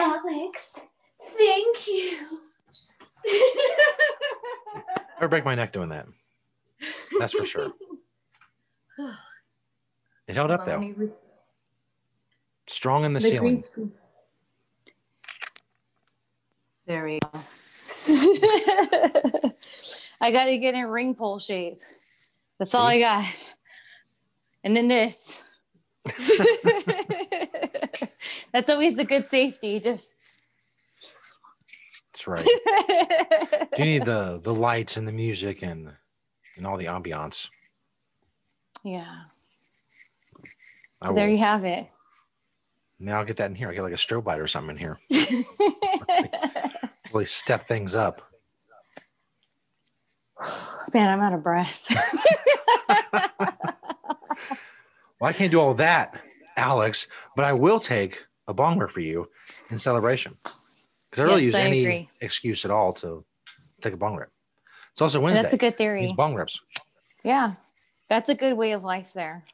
[0.03, 0.81] Alex,
[1.21, 2.19] thank you.
[5.21, 6.09] I break my neck doing that.
[7.19, 7.73] That's for sure.
[10.29, 11.11] It held up though.
[12.69, 13.61] Strong in the, the ceiling.
[16.87, 17.29] There we go.
[20.21, 21.81] I got to get in ring pole shape.
[22.59, 22.79] That's See?
[22.79, 23.25] all I got.
[24.62, 25.43] and then this.
[28.53, 29.81] That's always the good safety.
[29.81, 30.15] Just
[32.12, 32.45] that's right.
[33.79, 35.91] you need the the lights and the music and
[36.57, 37.49] and all the ambiance.
[38.85, 39.07] Yeah.
[41.03, 41.88] So there you have it.
[42.99, 43.69] Now I'll get that in here.
[43.69, 45.01] I get like a strobe light or something in here.
[47.12, 48.23] really step things up.
[50.95, 51.87] Man, I'm out of breath.
[53.12, 53.53] well,
[55.23, 56.21] I can't do all that,
[56.57, 59.28] Alex, but I will take a bonger for you
[59.70, 60.37] in celebration.
[61.11, 62.11] Because I really yes, use I any agree.
[62.20, 63.24] excuse at all to
[63.81, 64.31] take a bong rip.
[64.92, 65.42] It's also Wednesday.
[65.42, 66.02] That's a good theory.
[66.02, 66.61] These bong rips.
[67.22, 67.55] Yeah,
[68.09, 69.44] that's a good way of life there.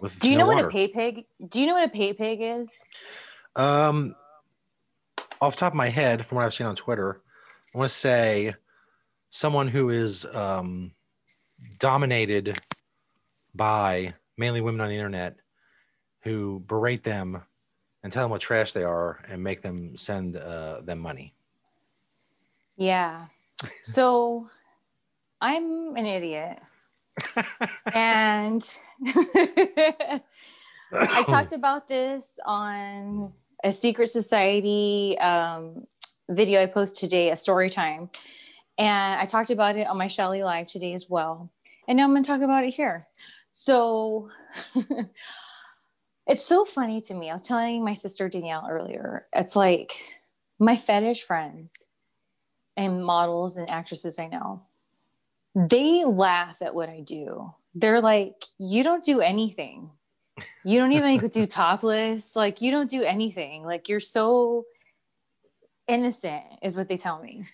[0.00, 0.62] With Do you no know water.
[0.64, 1.24] what a pay pig?
[1.48, 2.76] Do you know what a pay pig is?
[3.56, 4.14] Um,
[5.40, 7.20] off top of my head, from what I've seen on Twitter,
[7.74, 8.54] I want to say
[9.30, 10.92] someone who is um,
[11.78, 12.58] dominated
[13.54, 15.36] by mainly women on the internet
[16.20, 17.42] who berate them
[18.02, 21.34] and tell them what trash they are and make them send uh, them money.
[22.76, 23.26] Yeah.
[23.82, 24.48] So
[25.40, 26.58] I'm an idiot.
[27.92, 28.76] and
[30.92, 33.32] I talked about this on
[33.64, 35.86] a secret society um,
[36.28, 38.10] video I post today, a story time.
[38.78, 41.50] And I talked about it on my Shelly Live today as well.
[41.88, 43.06] And now I'm going to talk about it here.
[43.52, 44.30] So
[46.26, 47.28] it's so funny to me.
[47.28, 50.00] I was telling my sister Danielle earlier, it's like
[50.60, 51.86] my fetish friends
[52.76, 54.62] and models and actresses I know,
[55.56, 57.52] they laugh at what I do.
[57.74, 59.90] They're like, you don't do anything.
[60.64, 62.36] You don't even do topless.
[62.36, 63.64] Like, you don't do anything.
[63.64, 64.66] Like, you're so
[65.88, 67.44] innocent, is what they tell me.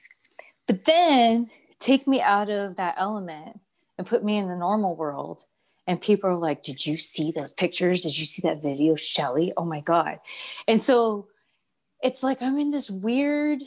[0.66, 3.61] But then take me out of that element
[3.98, 5.44] and put me in the normal world.
[5.87, 8.03] And people are like did you see those pictures?
[8.03, 9.53] Did you see that video shelly?
[9.57, 10.20] Oh my god.
[10.66, 11.29] And so
[12.05, 13.62] it's like i'm in this weird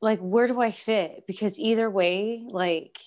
[0.00, 1.24] like where do i fit?
[1.26, 2.98] Because either way like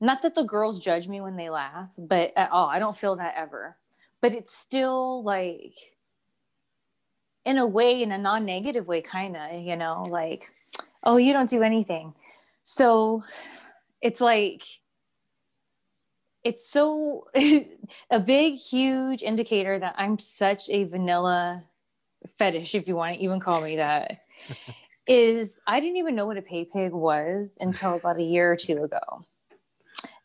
[0.00, 3.16] not that the girls judge me when they laugh but at all i don't feel
[3.16, 3.76] that ever.
[4.22, 5.76] But it's still like
[7.44, 10.52] in a way in a non-negative way kind of you know like
[11.02, 12.14] oh you don't do anything.
[12.62, 13.22] So
[14.00, 14.62] it's like
[16.42, 17.26] it's so
[18.10, 21.62] a big huge indicator that i'm such a vanilla
[22.38, 24.20] fetish if you want to even call me that
[25.06, 28.56] is i didn't even know what a pay pig was until about a year or
[28.56, 29.24] two ago.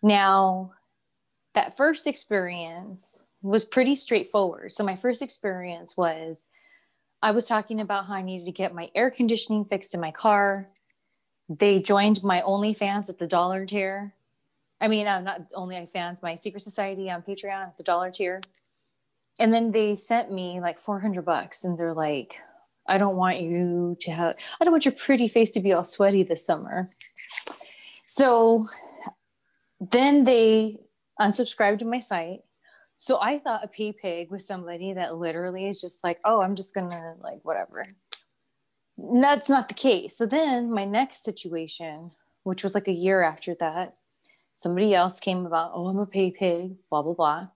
[0.02, 0.72] Now
[1.54, 4.72] that first experience was pretty straightforward.
[4.72, 6.48] So my first experience was
[7.26, 10.12] i was talking about how i needed to get my air conditioning fixed in my
[10.12, 10.70] car
[11.50, 14.16] they joined my onlyfans at the dollar tier
[14.82, 18.42] I mean, uh, not only fans, my secret society on Patreon at the dollar tier.
[19.40, 22.38] And then they sent me like 400 bucks and they're like,
[22.88, 25.84] I don't want you to have, I don't want your pretty face to be all
[25.84, 26.90] sweaty this summer.
[28.06, 28.70] So
[29.80, 30.78] then they
[31.20, 32.42] unsubscribed to my site.
[32.98, 36.56] So I thought a pay pig was somebody that literally is just like, oh, I'm
[36.56, 37.88] just gonna like whatever.
[38.98, 40.18] That's not the case.
[40.18, 42.12] So then my next situation,
[42.44, 43.96] which was like a year after that,
[44.56, 47.48] somebody else came about, oh, I'm a pay pig, blah, blah, blah.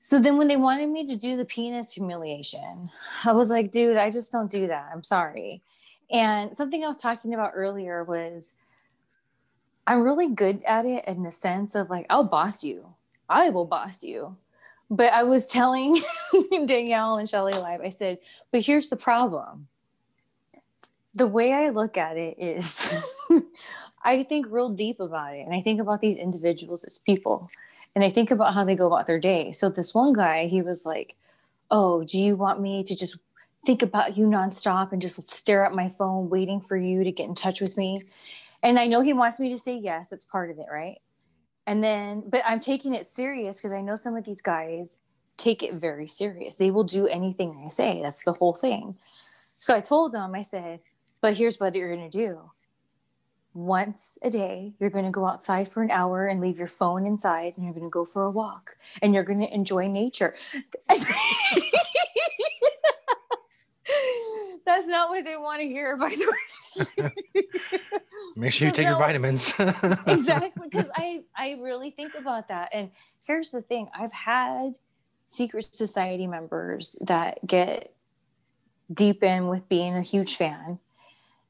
[0.00, 2.90] So then when they wanted me to do the penis humiliation,
[3.24, 4.90] I was like, dude, I just don't do that.
[4.92, 5.62] I'm sorry.
[6.10, 8.54] And something I was talking about earlier was
[9.86, 12.94] I'm really good at it in the sense of like, I'll boss you.
[13.28, 14.36] I will boss you.
[14.88, 16.00] But I was telling
[16.66, 18.18] Danielle and Shelly Live, I said,
[18.52, 19.68] but here's the problem.
[21.14, 22.94] The way I look at it is
[24.04, 25.40] I think real deep about it.
[25.40, 27.50] And I think about these individuals as people.
[27.94, 29.50] And I think about how they go about their day.
[29.50, 31.16] So this one guy, he was like,
[31.70, 33.16] Oh, do you want me to just
[33.64, 37.26] think about you nonstop and just stare at my phone, waiting for you to get
[37.26, 38.04] in touch with me?
[38.62, 40.98] And I know he wants me to say yes, that's part of it, right?
[41.66, 44.98] And then, but I'm taking it serious because I know some of these guys
[45.36, 46.56] take it very serious.
[46.56, 48.00] They will do anything I say.
[48.02, 48.96] That's the whole thing.
[49.58, 50.80] So I told them I said,
[51.20, 52.50] but here's what you're going to do
[53.56, 57.06] once a day you're going to go outside for an hour and leave your phone
[57.06, 60.34] inside and you're going to go for a walk and you're going to enjoy nature
[64.66, 66.34] that's not what they want to hear by the
[66.96, 67.12] way
[68.36, 69.54] make sure you take no, your vitamins
[70.06, 72.90] exactly because i i really think about that and
[73.26, 74.74] here's the thing i've had
[75.26, 77.94] secret society members that get
[78.92, 80.78] deep in with being a huge fan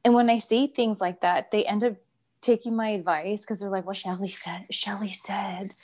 [0.05, 1.94] And when I say things like that, they end up
[2.40, 5.74] taking my advice because they're like, well, Shelly said, Shelly said.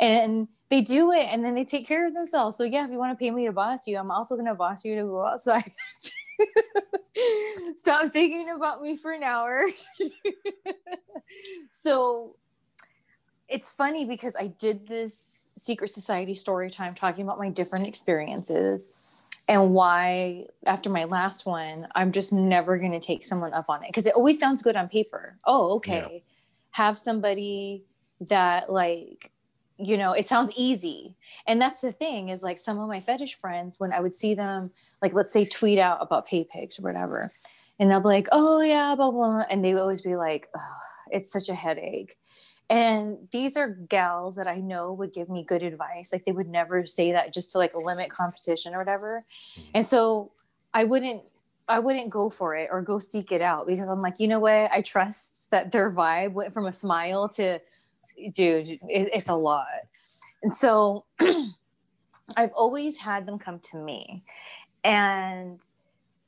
[0.00, 2.56] And they do it and then they take care of themselves.
[2.56, 4.84] So yeah, if you want to pay me to boss you, I'm also gonna boss
[4.84, 5.72] you to go outside.
[7.74, 9.66] Stop thinking about me for an hour.
[11.70, 12.36] so
[13.48, 18.88] it's funny because I did this secret society story time talking about my different experiences
[19.48, 23.82] and why after my last one i'm just never going to take someone up on
[23.82, 26.18] it because it always sounds good on paper oh okay yeah.
[26.70, 27.84] have somebody
[28.20, 29.32] that like
[29.76, 33.34] you know it sounds easy and that's the thing is like some of my fetish
[33.34, 34.70] friends when i would see them
[35.02, 37.32] like let's say tweet out about pay pigs or whatever.
[37.78, 40.76] And they'll be like oh yeah blah blah and they would always be like oh,
[41.10, 42.16] it's such a headache.
[42.68, 46.12] And these are gals that i know would give me good advice.
[46.12, 49.24] Like they would never say that just to like limit competition or whatever.
[49.58, 49.70] Mm-hmm.
[49.74, 50.32] and so
[50.72, 51.22] i wouldn't
[51.68, 54.40] i wouldn't go for it or go seek it out because i'm like you know
[54.40, 54.70] what?
[54.72, 57.60] I trust that their vibe went from a smile to
[58.32, 58.80] dude it,
[59.14, 59.66] it's a lot.
[60.42, 61.06] And so
[62.36, 64.22] i've always had them come to me
[64.84, 65.68] and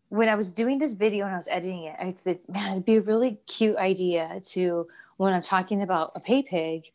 [0.09, 2.85] when i was doing this video and i was editing it i said man it'd
[2.85, 4.87] be a really cute idea to
[5.23, 6.91] when I'm talking about a pay pig,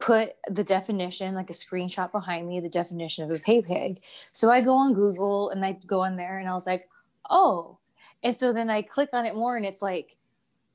[0.00, 4.00] put the definition, like a screenshot behind me, the definition of a pay pig.
[4.32, 6.88] So I go on Google and I go on there and I was like,
[7.30, 7.78] oh.
[8.24, 10.16] And so then I click on it more and it's like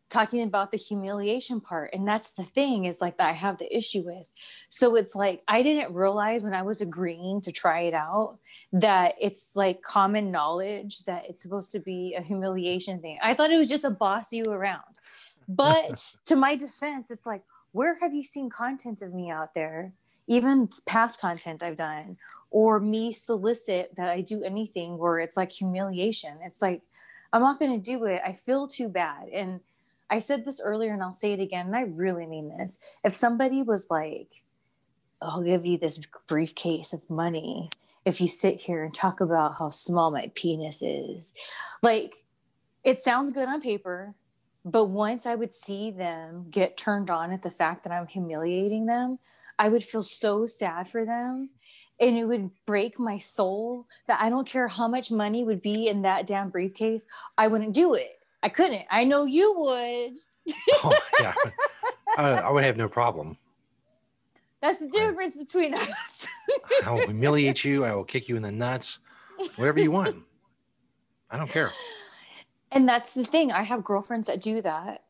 [0.09, 1.91] talking about the humiliation part.
[1.93, 4.29] And that's the thing is like that I have the issue with.
[4.69, 8.37] So it's like I didn't realize when I was agreeing to try it out
[8.71, 13.19] that it's like common knowledge that it's supposed to be a humiliation thing.
[13.21, 14.99] I thought it was just a boss you around.
[15.47, 19.93] But to my defense, it's like, where have you seen content of me out there?
[20.29, 22.17] Even past content I've done,
[22.51, 26.37] or me solicit that I do anything where it's like humiliation.
[26.43, 26.81] It's like,
[27.31, 28.21] I'm not going to do it.
[28.25, 29.29] I feel too bad.
[29.29, 29.61] And
[30.09, 31.67] I said this earlier and I'll say it again.
[31.67, 32.79] And I really mean this.
[33.03, 34.43] If somebody was like,
[35.21, 37.69] I'll give you this briefcase of money
[38.05, 41.33] if you sit here and talk about how small my penis is,
[41.81, 42.23] like,
[42.83, 44.15] it sounds good on paper
[44.67, 48.85] but once I would see them get turned on at the fact that I'm humiliating
[48.85, 49.17] them,
[49.57, 51.51] I would feel so sad for them.
[52.01, 55.87] And it would break my soul that I don't care how much money would be
[55.87, 57.05] in that damn briefcase,
[57.37, 58.16] I wouldn't do it.
[58.43, 58.85] I couldn't.
[58.89, 60.19] I know you would.
[60.83, 61.33] oh, yeah.
[62.17, 63.37] I, uh, I would have no problem.
[64.61, 66.27] That's the difference I, between us.
[66.85, 67.83] I will humiliate you.
[67.83, 68.99] I will kick you in the nuts.
[69.55, 70.15] Whatever you want.
[71.29, 71.71] I don't care
[72.71, 75.03] and that's the thing i have girlfriends that do that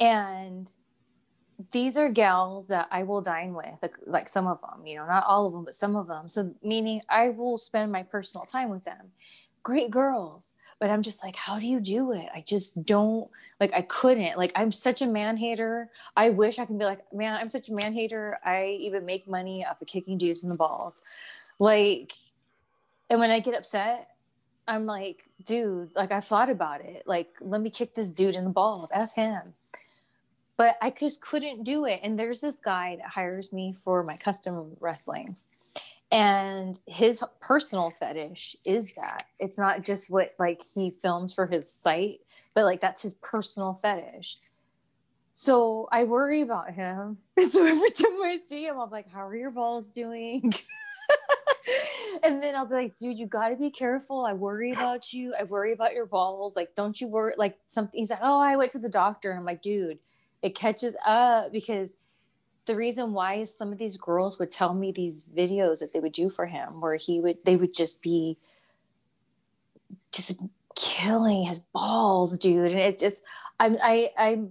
[0.00, 0.72] and
[1.72, 5.06] these are gals that i will dine with like, like, some of them you know
[5.06, 8.46] not all of them but some of them so meaning i will spend my personal
[8.46, 9.10] time with them
[9.62, 13.28] great girls but i'm just like how do you do it i just don't
[13.60, 17.00] like i couldn't like i'm such a man hater i wish i can be like
[17.12, 20.50] man i'm such a man hater i even make money off of kicking dudes in
[20.50, 21.02] the balls
[21.58, 22.12] like
[23.10, 24.08] and when i get upset
[24.68, 27.04] I'm like, dude, like I thought about it.
[27.06, 28.90] Like, let me kick this dude in the balls.
[28.92, 29.54] F him.
[30.58, 32.00] But I just couldn't do it.
[32.02, 35.36] And there's this guy that hires me for my custom wrestling.
[36.10, 41.70] And his personal fetish is that it's not just what like he films for his
[41.70, 42.20] site,
[42.54, 44.36] but like that's his personal fetish.
[45.34, 47.18] So I worry about him.
[47.50, 50.52] so every time I see him, I'm like, how are your balls doing?
[52.24, 54.24] and then I'll be like, dude, you got to be careful.
[54.24, 55.34] I worry about you.
[55.38, 56.56] I worry about your balls.
[56.56, 57.34] Like, don't you worry?
[57.36, 57.98] Like, something.
[57.98, 59.30] He's like, oh, I went to the doctor.
[59.30, 59.98] And I'm like, dude,
[60.42, 61.96] it catches up because
[62.68, 65.98] the reason why is some of these girls would tell me these videos that they
[65.98, 68.38] would do for him where he would, they would just be
[70.12, 70.40] just
[70.76, 72.70] killing his balls, dude.
[72.70, 73.24] And it just,
[73.58, 74.42] I'm, I, I,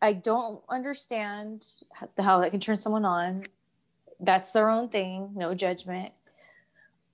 [0.00, 1.66] I don't understand
[2.16, 3.42] how that can turn someone on.
[4.20, 6.12] That's their own thing, no judgment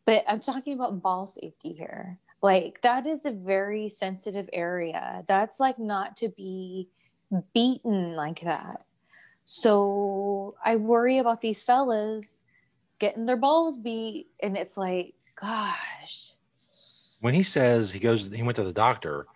[0.06, 2.18] but I'm talking about ball safety here.
[2.42, 5.24] Like that is a very sensitive area.
[5.26, 6.88] That's like not to be
[7.54, 8.84] beaten like that.
[9.44, 12.42] So I worry about these fellas
[12.98, 14.28] getting their balls beat.
[14.42, 16.32] And it's like, gosh.
[17.20, 19.26] When he says he goes, he went to the doctor,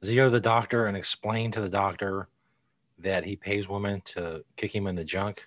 [0.00, 2.28] does he go to the doctor and explain to the doctor
[2.98, 5.44] that he pays women to kick him in the junk?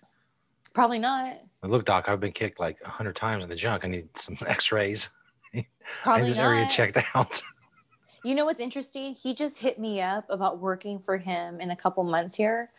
[0.73, 1.39] Probably not.
[1.63, 3.85] Look, doc, I've been kicked like a hundred times in the junk.
[3.85, 5.09] I need some X-rays.
[5.51, 5.65] Probably
[6.05, 6.45] I need this not.
[6.45, 7.41] area checked out.
[8.23, 9.15] you know what's interesting?
[9.15, 12.71] He just hit me up about working for him in a couple months here.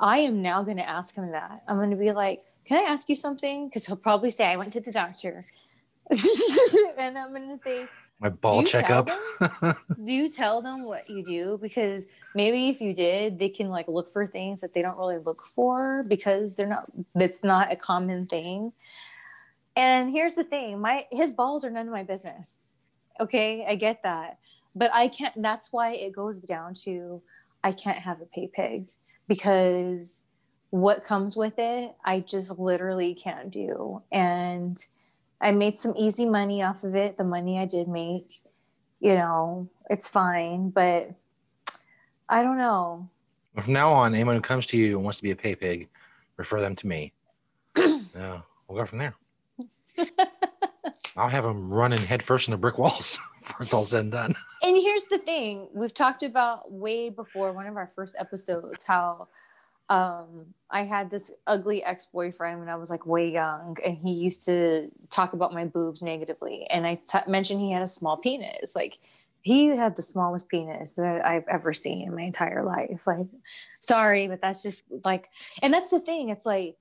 [0.00, 1.62] I am now going to ask him that.
[1.68, 4.56] I'm going to be like, "Can I ask you something?" Because he'll probably say, "I
[4.56, 5.44] went to the doctor,"
[6.98, 7.86] and I'm going to say,
[8.20, 9.08] My ball checkup.
[10.04, 11.58] do you tell them what you do?
[11.60, 15.18] Because maybe if you did, they can like look for things that they don't really
[15.18, 16.90] look for because they're not.
[17.14, 18.72] That's not a common thing.
[19.76, 22.68] And here's the thing: my his balls are none of my business.
[23.20, 24.38] Okay, I get that,
[24.74, 25.40] but I can't.
[25.40, 27.22] That's why it goes down to
[27.64, 28.90] I can't have a pay pig
[29.32, 30.20] because
[30.68, 34.02] what comes with it, I just literally can't do.
[34.12, 34.84] And
[35.40, 37.16] I made some easy money off of it.
[37.16, 38.42] The money I did make,
[39.00, 41.10] you know, it's fine, but
[42.28, 43.08] I don't know.
[43.58, 45.88] From now on, anyone who comes to you and wants to be a pay pig,
[46.36, 47.14] refer them to me.
[47.76, 49.12] uh, we'll go from there.
[51.16, 54.36] I'll have them running headfirst into brick walls before it's all said and done.
[54.62, 59.28] And here's the thing we've talked about way before one of our first episodes how
[59.88, 64.12] um, I had this ugly ex boyfriend when I was like way young, and he
[64.12, 66.66] used to talk about my boobs negatively.
[66.70, 68.74] And I t- mentioned he had a small penis.
[68.74, 68.98] Like,
[69.42, 73.06] he had the smallest penis that I've ever seen in my entire life.
[73.06, 73.26] Like,
[73.80, 75.28] sorry, but that's just like,
[75.60, 76.28] and that's the thing.
[76.28, 76.76] It's like,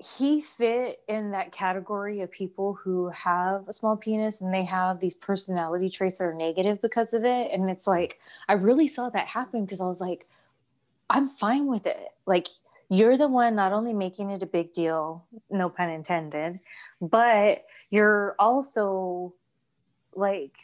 [0.00, 5.00] he fit in that category of people who have a small penis and they have
[5.00, 7.50] these personality traits that are negative because of it.
[7.52, 10.28] And it's like, I really saw that happen because I was like,
[11.10, 12.12] I'm fine with it.
[12.26, 12.46] Like
[12.88, 16.60] you're the one not only making it a big deal, no pun intended,
[17.00, 19.34] but you're also
[20.14, 20.58] like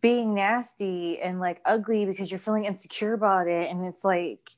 [0.00, 3.70] being nasty and like ugly because you're feeling insecure about it.
[3.70, 4.50] And it's like,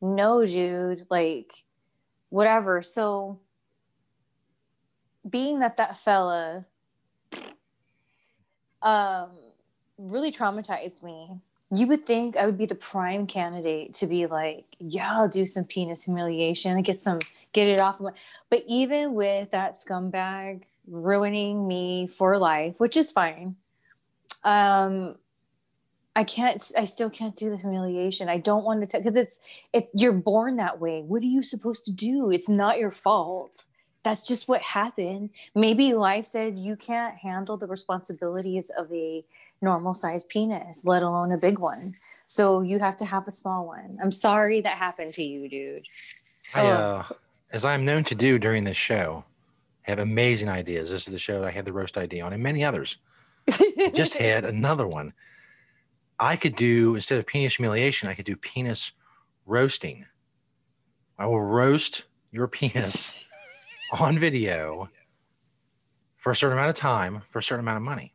[0.00, 1.52] no, dude, like
[2.28, 2.80] whatever.
[2.80, 3.40] So
[5.28, 6.66] being that that fella
[8.82, 9.30] um
[9.96, 11.40] really traumatized me
[11.74, 15.46] you would think I would be the prime candidate to be like, yeah, I'll do
[15.46, 17.18] some penis humiliation and get some,
[17.52, 18.00] get it off.
[18.50, 23.56] But even with that scumbag ruining me for life, which is fine,
[24.44, 25.16] um,
[26.14, 28.28] I can't, I still can't do the humiliation.
[28.28, 29.40] I don't want to because it's,
[29.72, 31.02] it, you're born that way.
[31.02, 32.30] What are you supposed to do?
[32.30, 33.64] It's not your fault.
[34.04, 35.30] That's just what happened.
[35.54, 39.24] Maybe life said you can't handle the responsibilities of a
[39.62, 41.94] normal sized penis, let alone a big one.
[42.26, 43.98] So you have to have a small one.
[44.02, 45.86] I'm sorry that happened to you, dude.
[46.54, 47.04] I, uh,
[47.50, 49.24] as I'm known to do during this show,
[49.86, 50.90] I have amazing ideas.
[50.90, 52.98] This is the show I had the roast idea on, and many others.
[53.94, 55.14] just had another one.
[56.20, 58.92] I could do instead of penis humiliation, I could do penis
[59.46, 60.04] roasting.
[61.18, 63.24] I will roast your penis
[63.92, 64.88] on video
[66.16, 68.14] for a certain amount of time for a certain amount of money.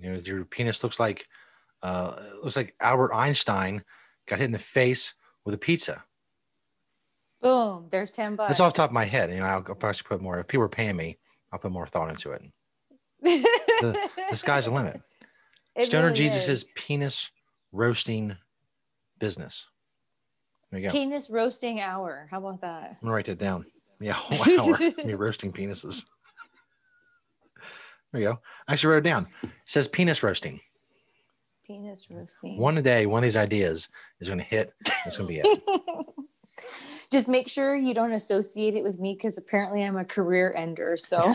[0.00, 1.26] You know, your penis looks like
[1.82, 3.82] uh, looks like Albert Einstein
[4.26, 6.02] got hit in the face with a pizza.
[7.40, 7.88] Boom!
[7.90, 8.48] There's ten bucks.
[8.48, 9.30] That's off the top of my head.
[9.30, 10.40] You know, I'll probably put more.
[10.40, 11.18] If people are paying me,
[11.52, 12.42] I'll put more thought into it.
[13.22, 15.00] the, the sky's the limit.
[15.76, 16.64] It Stoner really Jesus' is.
[16.74, 17.30] penis
[17.70, 18.36] roasting
[19.20, 19.68] business.
[20.70, 20.92] There you go.
[20.92, 22.28] Penis roasting hour.
[22.30, 22.90] How about that?
[22.90, 23.64] I'm gonna write that down.
[24.00, 24.78] Yeah, whole hour.
[24.78, 26.04] me roasting penises.
[28.12, 28.38] There you go.
[28.66, 29.26] I actually wrote it down.
[29.42, 30.60] It says penis roasting.
[31.66, 32.56] Penis roasting.
[32.56, 33.88] One a day, one of these ideas
[34.20, 34.72] is going to hit.
[35.04, 35.62] That's going to be it.
[37.12, 40.96] Just make sure you don't associate it with me because apparently I'm a career ender.
[40.96, 41.34] So,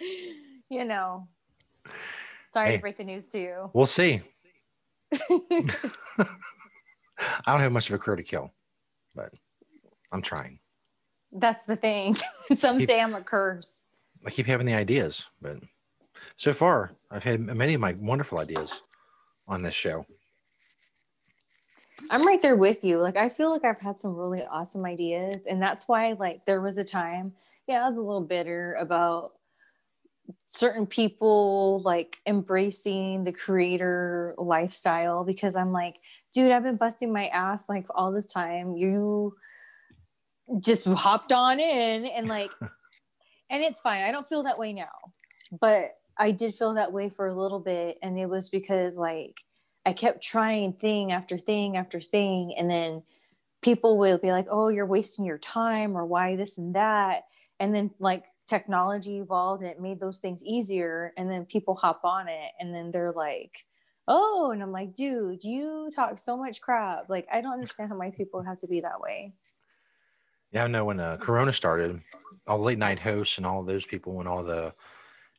[0.70, 1.26] you know,
[2.50, 3.70] sorry hey, to break the news to you.
[3.72, 4.22] We'll see.
[7.46, 8.52] I don't have much of a career to kill,
[9.14, 9.32] but
[10.12, 10.58] I'm trying.
[11.32, 12.16] That's the thing.
[12.52, 13.78] Some Keep, say I'm a curse.
[14.24, 15.58] I keep having the ideas, but
[16.36, 18.82] so far I've had many of my wonderful ideas
[19.46, 20.06] on this show.
[22.10, 22.98] I'm right there with you.
[22.98, 26.60] Like I feel like I've had some really awesome ideas, and that's why like there
[26.60, 27.32] was a time,
[27.66, 29.32] yeah, I was a little bitter about
[30.46, 35.96] certain people like embracing the creator lifestyle because I'm like,
[36.32, 38.76] dude, I've been busting my ass like all this time.
[38.76, 39.34] You
[40.60, 42.50] just hopped on in and like
[43.50, 44.02] and it's fine.
[44.02, 45.12] I don't feel that way now,
[45.60, 49.40] but I did feel that way for a little bit, and it was because like
[49.86, 53.02] I kept trying thing after thing after thing, and then
[53.62, 57.24] people would be like, "Oh, you're wasting your time," or "Why this and that,"
[57.60, 62.00] and then like technology evolved and it made those things easier, and then people hop
[62.04, 63.64] on it, and then they're like.
[64.10, 67.10] Oh, and I'm like, dude, you talk so much crap.
[67.10, 69.34] Like, I don't understand how my people have to be that way.
[70.50, 72.00] Yeah, I know when uh, Corona started,
[72.46, 74.72] all the late night hosts and all those people, when all the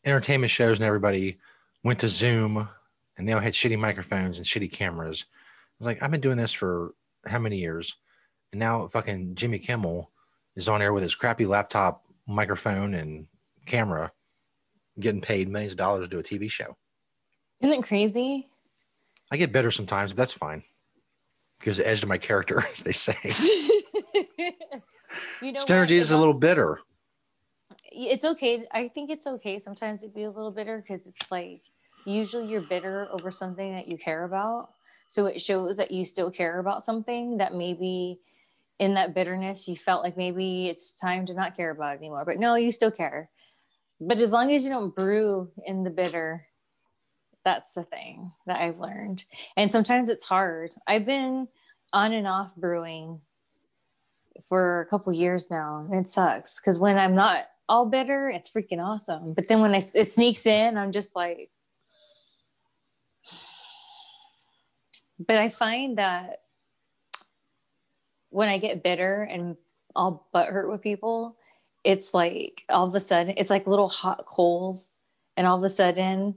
[0.06, 1.40] entertainment shows and everybody
[1.84, 2.70] went to Zoom
[3.18, 5.26] and they all had shitty microphones and shitty cameras.
[5.32, 6.94] I was like, I've been doing this for
[7.26, 7.96] how many years?
[8.52, 10.12] And now fucking Jimmy Kimmel
[10.56, 13.26] is on air with his crappy laptop microphone and
[13.66, 14.12] camera.
[15.00, 16.76] getting paid millions of dollars to do a TV show.
[17.62, 18.48] Isn't it crazy?
[19.32, 20.64] I get bitter sometimes, but that's fine.
[21.62, 23.18] Gives the edge to my character, as they say.
[25.42, 26.80] you know, is a little bitter.
[27.92, 28.66] It's okay.
[28.72, 31.62] I think it's okay sometimes to be a little bitter because it's like
[32.06, 34.70] usually you're bitter over something that you care about.
[35.08, 38.20] So it shows that you still care about something that maybe
[38.78, 42.24] in that bitterness you felt like maybe it's time to not care about anymore.
[42.26, 43.30] But no, you still care.
[44.00, 46.46] But as long as you don't brew in the bitter,
[47.50, 49.24] that's the thing that I've learned.
[49.58, 50.76] And sometimes it's hard.
[50.86, 51.48] I've been
[51.92, 53.22] on and off brewing
[54.48, 55.88] for a couple years now.
[55.90, 59.34] And it sucks because when I'm not all bitter, it's freaking awesome.
[59.34, 61.50] But then when I, it sneaks in, I'm just like,
[65.18, 66.42] but I find that
[68.30, 69.58] when I get bitter and
[69.96, 71.36] all hurt with people,
[71.84, 74.96] it's like all of a sudden, it's like little hot coals.
[75.36, 76.36] And all of a sudden,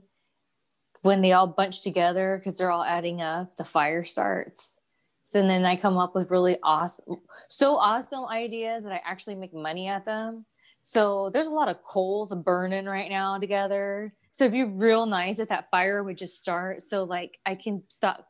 [1.03, 4.79] when they all bunch together because they're all adding up, the fire starts.
[5.23, 7.17] So then I come up with really awesome,
[7.49, 10.45] so awesome ideas that I actually make money at them.
[10.81, 14.13] So there's a lot of coals burning right now together.
[14.31, 16.81] So it'd be real nice if that fire would just start.
[16.81, 18.27] So like I can stop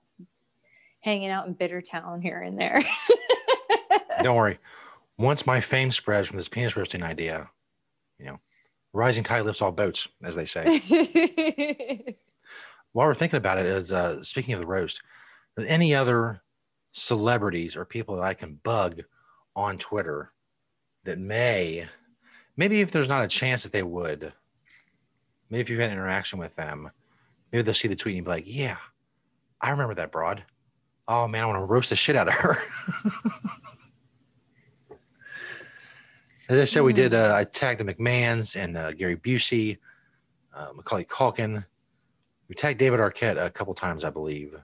[1.02, 2.82] hanging out in Bitter Town here and there.
[4.24, 4.60] Don't worry.
[5.18, 7.50] Once my fame spreads from this penis roasting idea,
[8.18, 8.40] you know,
[8.94, 12.18] rising tide lifts all boats, as they say.
[12.94, 15.02] While we're thinking about it, is uh, speaking of the roast,
[15.60, 16.42] any other
[16.92, 19.02] celebrities or people that I can bug
[19.56, 20.32] on Twitter
[21.04, 21.88] that may,
[22.56, 24.32] maybe if there's not a chance that they would,
[25.50, 26.90] maybe if you've had an interaction with them,
[27.52, 28.78] maybe they'll see the tweet and be like, yeah,
[29.60, 30.44] I remember that broad.
[31.08, 32.60] Oh man, I want to roast the shit out of her.
[36.50, 37.14] As I said, we did.
[37.14, 37.32] Hmm.
[37.32, 39.78] Uh, I tagged the McMahons and uh, Gary Busey,
[40.54, 41.66] uh, Macaulay Culkin.
[42.54, 44.56] We tagged David Arquette a couple times, I believe.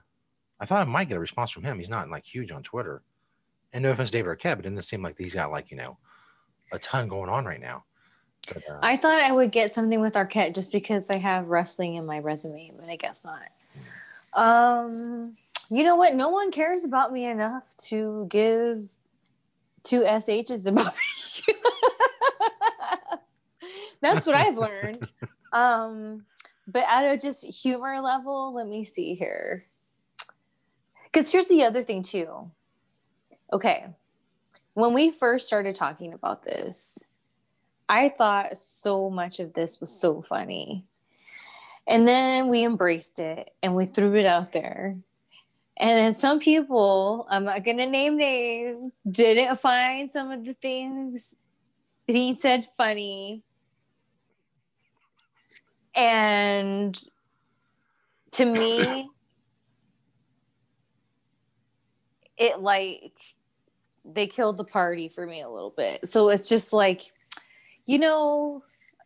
[0.60, 1.76] I thought I might get a response from him.
[1.76, 3.02] He's not like huge on Twitter.
[3.72, 5.98] And no offense, David Arquette, but it doesn't seem like he's got like you know
[6.70, 7.82] a ton going on right now.
[8.46, 11.96] But, uh, I thought I would get something with Arquette just because I have wrestling
[11.96, 13.48] in my resume, but I guess not.
[14.34, 15.36] Um,
[15.68, 16.14] you know what?
[16.14, 18.88] No one cares about me enough to give
[19.82, 21.54] two SHs about me.
[24.00, 25.08] That's what I've learned.
[25.52, 26.26] Um,
[26.66, 29.66] but at a just humor level, let me see here.
[31.04, 32.50] Because here's the other thing, too.
[33.52, 33.86] Okay.
[34.74, 36.98] When we first started talking about this,
[37.88, 40.86] I thought so much of this was so funny.
[41.88, 44.96] And then we embraced it and we threw it out there.
[45.76, 50.54] And then some people, I'm not going to name names, didn't find some of the
[50.54, 51.34] things
[52.06, 53.42] being said funny.
[55.94, 56.98] And
[58.32, 59.10] to me,
[62.36, 63.12] it like
[64.04, 66.08] they killed the party for me a little bit.
[66.08, 67.12] So it's just like,
[67.86, 68.62] you know,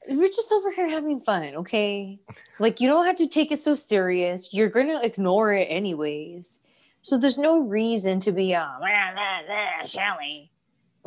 [0.09, 2.19] we're just over here having fun, okay?
[2.59, 4.53] Like you don't have to take it so serious.
[4.53, 6.61] You're gonna ignore it anyways.
[7.03, 8.81] So there's no reason to be um
[9.87, 10.51] Shelly.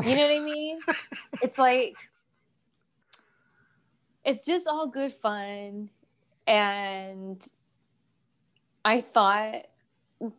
[0.04, 0.80] You know what I mean?
[1.42, 1.96] it's like
[4.28, 5.90] it's just all good fun.
[6.46, 7.46] And
[8.84, 9.64] I thought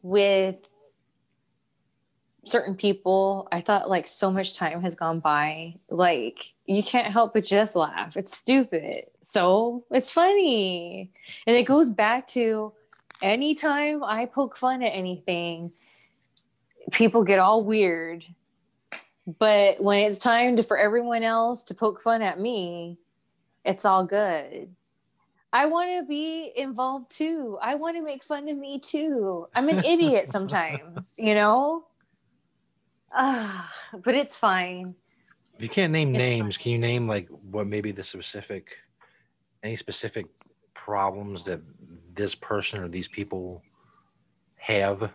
[0.02, 0.56] with
[2.44, 5.76] certain people, I thought like so much time has gone by.
[5.88, 8.14] Like you can't help but just laugh.
[8.16, 9.06] It's stupid.
[9.22, 11.10] So it's funny.
[11.46, 12.74] And it goes back to
[13.22, 15.72] anytime I poke fun at anything,
[16.92, 18.26] people get all weird.
[19.38, 22.98] But when it's time to, for everyone else to poke fun at me,
[23.68, 24.74] it's all good.
[25.52, 27.58] I want to be involved too.
[27.60, 29.46] I want to make fun of me too.
[29.54, 31.84] I'm an idiot sometimes, you know?
[33.14, 33.62] Uh,
[34.02, 34.94] but it's fine.
[35.58, 36.62] You can't name it's names, fine.
[36.62, 38.70] can you name like what maybe the specific,
[39.62, 40.26] any specific
[40.74, 41.60] problems that
[42.14, 43.62] this person or these people
[44.56, 45.10] have?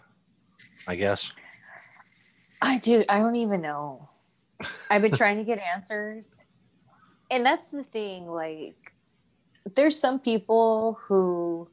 [0.87, 1.31] I guess.
[2.61, 3.03] I do.
[3.09, 4.09] I don't even know.
[4.89, 6.45] I've been trying to get answers.
[7.33, 8.27] And that's the thing.
[8.27, 8.93] Like,
[9.75, 11.67] there's some people who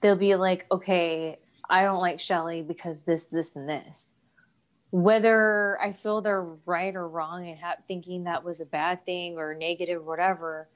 [0.00, 4.14] they'll be like, okay, I don't like Shelly because this, this, and this
[4.90, 9.36] whether I feel they're right or wrong and ha- thinking that was a bad thing
[9.36, 10.68] or negative, whatever,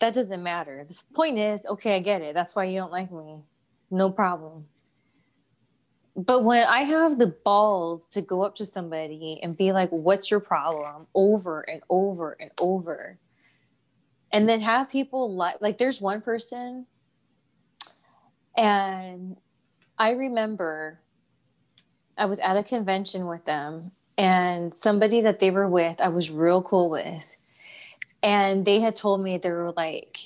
[0.00, 0.84] that doesn't matter.
[0.86, 2.34] The point is, okay, I get it.
[2.34, 3.42] That's why you don't like me.
[3.90, 4.66] No problem.
[6.16, 10.30] But when I have the balls to go up to somebody and be like, what's
[10.30, 13.18] your problem over and over and over,
[14.32, 16.86] and then have people like like there's one person
[18.56, 19.36] and
[19.98, 21.00] I remember
[22.16, 26.30] I was at a convention with them and somebody that they were with, I was
[26.30, 27.28] real cool with.
[28.22, 30.18] And they had told me they were like,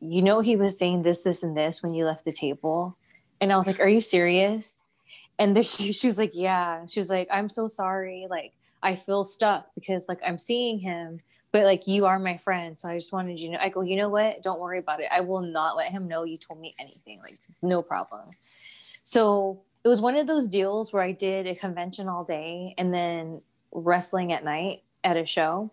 [0.00, 2.96] you know, he was saying this, this, and this when you left the table.
[3.40, 4.84] And I was like, are you serious?
[5.40, 6.86] And she, she was like, yeah.
[6.86, 8.28] She was like, I'm so sorry.
[8.30, 11.20] Like, I feel stuck because like I'm seeing him,
[11.52, 12.78] but like you are my friend.
[12.78, 13.58] So I just wanted you to know.
[13.60, 14.42] I go, you know what?
[14.42, 15.08] Don't worry about it.
[15.10, 17.20] I will not let him know you told me anything.
[17.20, 18.30] Like, no problem.
[19.02, 22.92] So it was one of those deals where I did a convention all day and
[22.92, 23.40] then
[23.72, 25.70] wrestling at night at a show.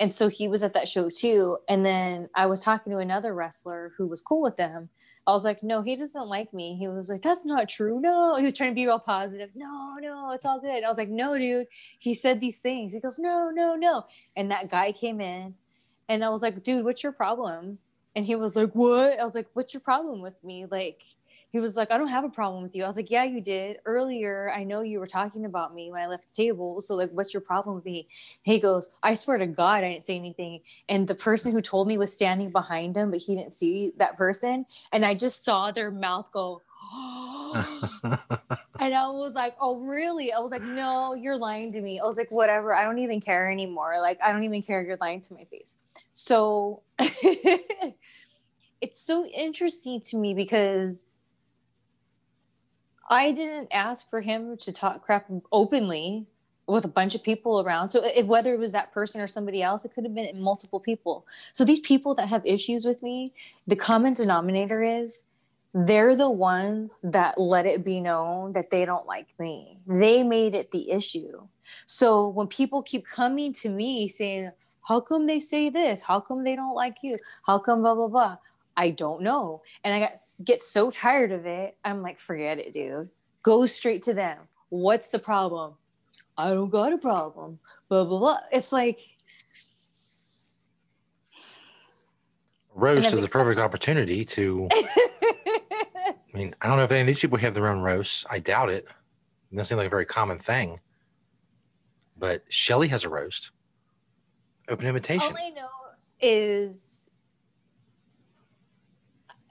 [0.00, 1.58] And so he was at that show too.
[1.68, 4.88] And then I was talking to another wrestler who was cool with them.
[5.26, 6.76] I was like, no, he doesn't like me.
[6.76, 8.00] He was like, that's not true.
[8.00, 9.50] No, he was trying to be real positive.
[9.54, 10.82] No, no, it's all good.
[10.82, 11.68] I was like, no, dude.
[11.98, 12.92] He said these things.
[12.92, 14.06] He goes, no, no, no.
[14.36, 15.54] And that guy came in
[16.08, 17.78] and I was like, dude, what's your problem?
[18.16, 19.18] And he was like, what?
[19.18, 20.66] I was like, what's your problem with me?
[20.66, 21.00] Like,
[21.52, 22.82] he was like, I don't have a problem with you.
[22.82, 23.76] I was like, Yeah, you did.
[23.84, 26.80] Earlier, I know you were talking about me when I left the table.
[26.80, 28.08] So, like, what's your problem with me?
[28.42, 30.60] He goes, I swear to God, I didn't say anything.
[30.88, 34.16] And the person who told me was standing behind him, but he didn't see that
[34.16, 34.64] person.
[34.92, 36.62] And I just saw their mouth go,
[38.02, 40.32] and I was like, Oh, really?
[40.32, 42.00] I was like, No, you're lying to me.
[42.00, 42.74] I was like, Whatever.
[42.74, 44.00] I don't even care anymore.
[44.00, 44.82] Like, I don't even care.
[44.82, 45.74] You're lying to my face.
[46.14, 47.94] So, it's
[49.00, 51.12] so interesting to me because
[53.10, 56.26] I didn't ask for him to talk crap openly
[56.66, 57.88] with a bunch of people around.
[57.88, 60.80] So if whether it was that person or somebody else, it could have been multiple
[60.80, 61.26] people.
[61.52, 63.32] So these people that have issues with me,
[63.66, 65.22] the common denominator is
[65.74, 69.78] they're the ones that let it be known that they don't like me.
[69.86, 71.46] They made it the issue.
[71.86, 74.50] So when people keep coming to me saying,
[74.82, 76.02] How come they say this?
[76.02, 77.16] How come they don't like you?
[77.46, 78.36] How come blah blah blah?
[78.76, 79.62] I don't know.
[79.84, 80.12] And I got
[80.44, 81.76] get so tired of it.
[81.84, 83.08] I'm like, forget it, dude.
[83.42, 84.38] Go straight to them.
[84.70, 85.74] What's the problem?
[86.38, 87.58] I don't got a problem.
[87.88, 88.38] Blah blah blah.
[88.50, 89.00] It's like
[92.74, 94.68] roast is the perfect opportunity to
[96.34, 98.24] I mean, I don't know if any of these people have their own roasts.
[98.30, 98.86] I doubt it.
[99.50, 100.80] It doesn't seem like a very common thing.
[102.16, 103.50] But Shelly has a roast.
[104.68, 105.28] Open invitation.
[105.28, 105.68] All I know
[106.20, 106.91] is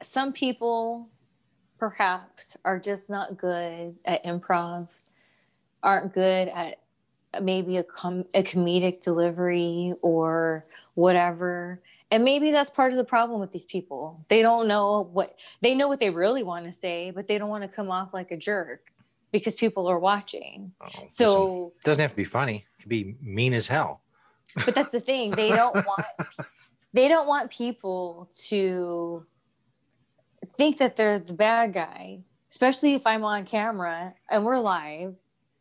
[0.02, 1.10] some people
[1.78, 4.88] perhaps are just not good at improv,
[5.82, 6.80] aren't good at
[7.41, 11.82] maybe a, com- a comedic delivery or whatever.
[12.12, 14.24] And maybe that's part of the problem with these people.
[14.28, 17.49] They don't know what they know what they really want to say, but they don't
[17.49, 18.91] want to come off like a jerk
[19.32, 20.74] because people are watching.
[20.82, 22.66] Oh, so it doesn't have to be funny.
[22.78, 24.02] It could be mean as hell.
[24.66, 25.32] But that's the thing.
[25.32, 26.06] They don't want
[26.93, 29.26] they don't want people to
[30.62, 32.20] think that they're the bad guy,
[32.51, 35.16] especially if I'm on camera and we're live,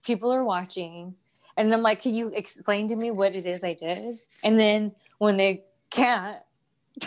[0.04, 1.14] people are watching.
[1.56, 4.18] And I'm like, can you explain to me what it is I did?
[4.44, 6.36] And then when they can't,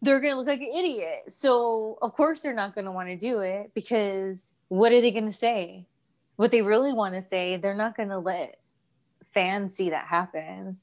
[0.00, 1.24] they're going to look like an idiot.
[1.28, 5.10] So, of course, they're not going to want to do it because what are they
[5.10, 5.84] going to say?
[6.36, 8.58] What they really want to say, they're not going to let
[9.22, 10.78] fans see that happen.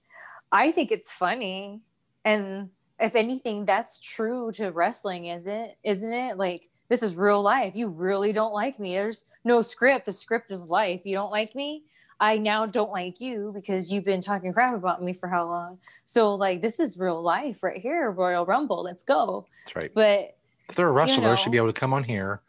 [0.52, 1.82] I think it's funny.
[2.24, 2.70] And
[3.02, 6.38] if anything, that's true to wrestling, isn't isn't it?
[6.38, 7.76] Like this is real life.
[7.76, 8.94] You really don't like me.
[8.94, 10.06] There's no script.
[10.06, 11.02] The script is life.
[11.04, 11.84] You don't like me.
[12.20, 15.80] I now don't like you because you've been talking crap about me for how long.
[16.06, 18.84] So like this is real life right here, Royal Rumble.
[18.84, 19.48] Let's go.
[19.66, 19.92] That's right.
[19.94, 20.38] But
[20.70, 21.36] if they're a wrestler, you know.
[21.36, 22.42] should be able to come on here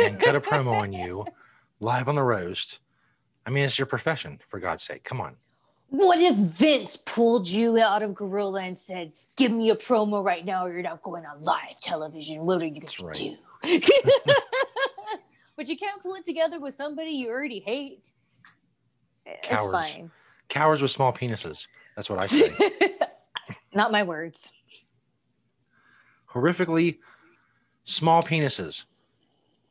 [0.00, 1.24] and cut a promo on you
[1.80, 2.80] live on the roast.
[3.46, 5.04] I mean, it's your profession, for God's sake.
[5.04, 5.36] Come on.
[5.92, 10.42] What if Vince pulled you out of Gorilla and said, give me a promo right
[10.42, 12.46] now or you're not going on live television.
[12.46, 13.14] What are you going right.
[13.62, 14.20] to do?
[15.56, 18.10] but you can't pull it together with somebody you already hate.
[19.42, 19.66] Cowards.
[19.66, 20.10] It's fine.
[20.48, 21.66] Cowards with small penises.
[21.94, 22.54] That's what I say.
[23.74, 24.50] not my words.
[26.32, 27.00] Horrifically
[27.84, 28.86] small penises.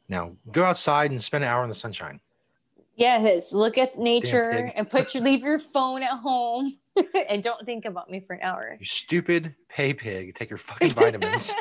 [0.08, 2.20] Now go outside and spend an hour in the sunshine.
[3.02, 6.72] Yes, look at nature and put your leave your phone at home
[7.30, 8.78] and don't think about me for an hour.
[8.80, 10.36] You stupid pay pig.
[10.36, 11.52] Take your fucking vitamins.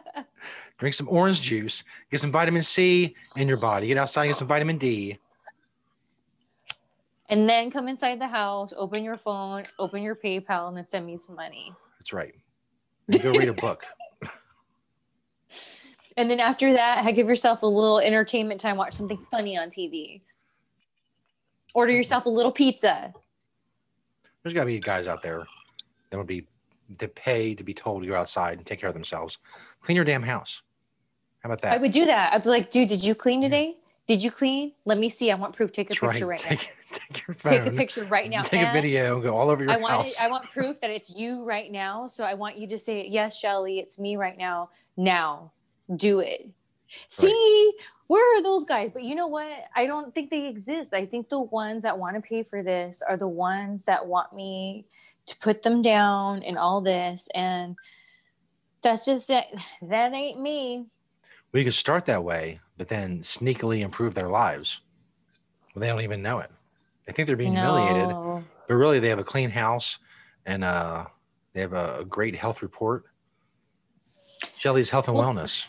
[0.78, 1.84] Drink some orange juice.
[2.10, 3.88] Get some vitamin C in your body.
[3.88, 5.18] Get outside and get some vitamin D.
[7.28, 11.04] And then come inside the house, open your phone, open your PayPal, and then send
[11.04, 11.74] me some money.
[11.98, 12.34] That's right.
[13.12, 13.84] And go read a book.
[16.16, 18.78] and then after that, give yourself a little entertainment time.
[18.78, 20.22] Watch something funny on TV.
[21.74, 23.12] Order yourself a little pizza.
[24.42, 25.46] There's got to be guys out there
[26.10, 26.46] that would be
[26.98, 29.38] to pay to be told to go outside and take care of themselves,
[29.80, 30.62] clean your damn house.
[31.40, 31.72] How about that?
[31.72, 32.32] I would do that.
[32.32, 33.76] I'd be like, dude, did you clean today?
[34.06, 34.72] Did you clean?
[34.84, 35.30] Let me see.
[35.30, 35.72] I want proof.
[35.72, 36.98] Take a That's picture right, right take, now.
[37.08, 37.52] Take, your phone.
[37.52, 38.42] take a picture right now.
[38.42, 39.20] Take and a video.
[39.20, 40.12] Go all over your I want house.
[40.12, 42.06] It, I want proof that it's you right now.
[42.06, 44.70] So I want you to say, yes, Shelly, it's me right now.
[44.96, 45.52] Now,
[45.96, 46.50] do it.
[47.08, 47.72] See,
[48.06, 48.90] where are those guys?
[48.92, 49.50] But you know what?
[49.74, 50.94] I don't think they exist.
[50.94, 54.32] I think the ones that want to pay for this are the ones that want
[54.32, 54.86] me
[55.26, 57.28] to put them down and all this.
[57.34, 57.76] And
[58.82, 59.46] that's just that.
[59.82, 60.86] That ain't me.
[61.52, 64.80] We could start that way, but then sneakily improve their lives.
[65.74, 66.50] Well, they don't even know it.
[67.06, 67.76] They think they're being no.
[67.76, 69.98] humiliated, but really they have a clean house
[70.46, 71.06] and uh,
[71.52, 73.04] they have a great health report.
[74.56, 75.66] Shelly's health and well, wellness.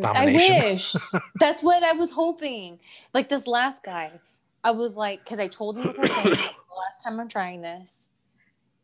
[0.00, 0.62] Domination.
[0.62, 0.96] I wish.
[1.40, 2.78] That's what I was hoping.
[3.14, 4.12] Like this last guy,
[4.62, 6.58] I was like, because I told him the last
[7.02, 8.10] time I'm trying this.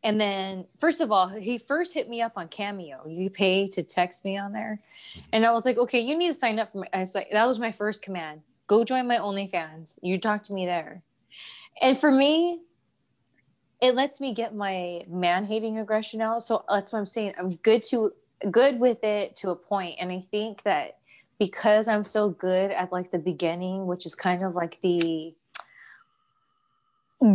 [0.05, 3.07] And then, first of all, he first hit me up on Cameo.
[3.07, 4.81] You pay to text me on there.
[5.11, 5.29] Mm-hmm.
[5.31, 6.87] And I was like, okay, you need to sign up for my.
[6.93, 8.41] I was like, that was my first command.
[8.67, 9.99] Go join my OnlyFans.
[10.01, 11.03] You talk to me there.
[11.81, 12.59] And for me,
[13.81, 16.43] it lets me get my man hating aggression out.
[16.43, 17.33] So that's what I'm saying.
[17.37, 18.11] I'm good to
[18.51, 19.95] good with it to a point.
[19.99, 20.97] And I think that
[21.39, 25.33] because I'm so good at like the beginning, which is kind of like the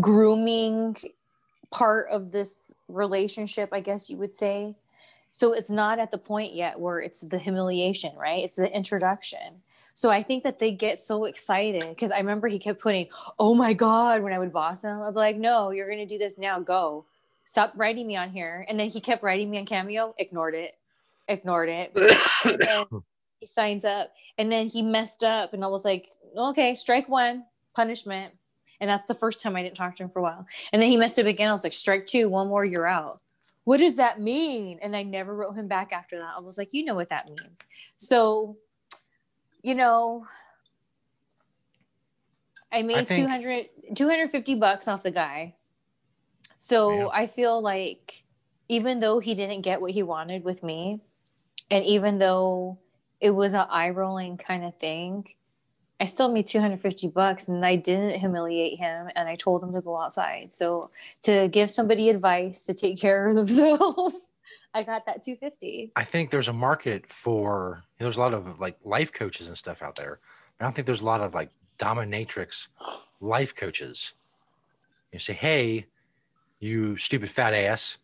[0.01, 0.97] grooming
[1.71, 4.75] part of this relationship, I guess you would say.
[5.33, 8.45] So it's not at the point yet where it's the humiliation, right?
[8.45, 9.63] It's the introduction.
[9.95, 13.55] So I think that they get so excited because I remember he kept putting, "Oh
[13.55, 15.03] my god!" when I would boss him.
[15.03, 16.61] I'd be like, "No, you're gonna do this now.
[16.61, 17.05] Go,
[17.45, 20.15] stop writing me on here." And then he kept writing me on Cameo.
[20.17, 20.77] Ignored it,
[21.27, 21.93] ignored it.
[22.45, 23.03] and
[23.39, 27.45] he signs up, and then he messed up, and I was like, "Okay, strike one,
[27.75, 28.35] punishment."
[28.81, 30.47] And that's the first time I didn't talk to him for a while.
[30.73, 31.49] And then he messed up again.
[31.49, 33.21] I was like, strike two, one more, you're out.
[33.65, 34.79] What does that mean?
[34.81, 36.35] And I never wrote him back after that.
[36.37, 37.59] I was like, you know what that means.
[37.97, 38.57] So,
[39.63, 40.27] you know,
[42.73, 45.55] I made I think, 200, 250 bucks off the guy.
[46.57, 47.09] So yeah.
[47.13, 48.23] I feel like
[48.69, 51.01] even though he didn't get what he wanted with me,
[51.71, 52.79] and even though
[53.21, 55.27] it was an eye rolling kind of thing,
[56.01, 59.81] I still made 250 bucks and I didn't humiliate him and I told him to
[59.81, 60.53] go outside.
[60.53, 60.91] So
[61.23, 64.15] to give somebody advice to take care of themselves,
[64.75, 65.93] I got that 250.
[65.97, 69.83] I think there's a market for there's a lot of like life coaches and stuff
[69.83, 70.21] out there.
[70.61, 72.69] I don't think there's a lot of like dominatrix
[73.21, 74.13] life coaches.
[75.13, 75.87] You say, "Hey,
[76.61, 77.99] you stupid fat ass,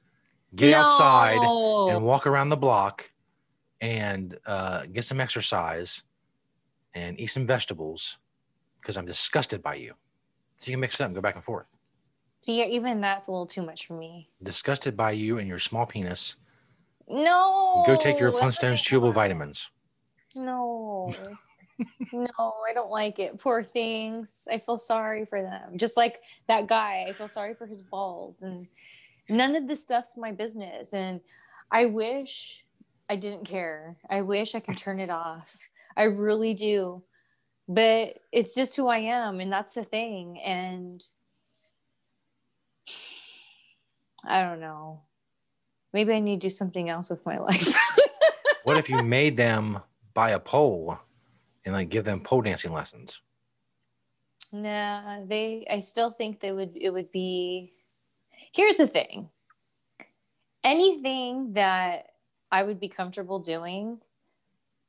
[0.54, 0.78] get no.
[0.78, 3.10] outside and walk around the block
[3.80, 6.02] and uh, get some exercise."
[6.94, 8.18] and eat some vegetables
[8.80, 9.94] because I'm disgusted by you.
[10.58, 11.68] So you can mix it up and go back and forth.
[12.40, 14.28] See, even that's a little too much for me.
[14.42, 16.36] Disgusted by you and your small penis.
[17.08, 17.84] No.
[17.86, 19.70] Go take your Flintstones chewable vitamins.
[20.34, 21.12] No.
[22.12, 22.28] no,
[22.68, 23.38] I don't like it.
[23.38, 24.46] Poor things.
[24.50, 25.76] I feel sorry for them.
[25.76, 28.36] Just like that guy, I feel sorry for his balls.
[28.42, 28.68] And
[29.28, 30.92] none of this stuff's my business.
[30.92, 31.20] And
[31.70, 32.63] I wish
[33.08, 33.96] I didn't care.
[34.08, 35.56] I wish I could turn it off.
[35.96, 37.02] I really do.
[37.68, 40.38] But it's just who I am, and that's the thing.
[40.40, 41.02] And
[44.26, 45.02] I don't know.
[45.92, 47.74] Maybe I need to do something else with my life.
[48.64, 49.80] what if you made them
[50.12, 50.98] buy a pole
[51.64, 53.20] and like give them pole dancing lessons?
[54.52, 57.72] Nah, they I still think they would it would be
[58.52, 59.30] here's the thing.
[60.62, 62.06] Anything that
[62.54, 64.00] I would be comfortable doing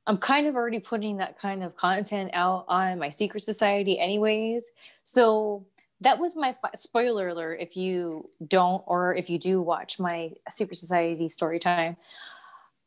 [0.07, 4.71] I'm kind of already putting that kind of content out on my secret society, anyways.
[5.03, 5.65] So
[6.01, 10.33] that was my fi- spoiler alert if you don't or if you do watch my
[10.49, 11.97] secret society story time.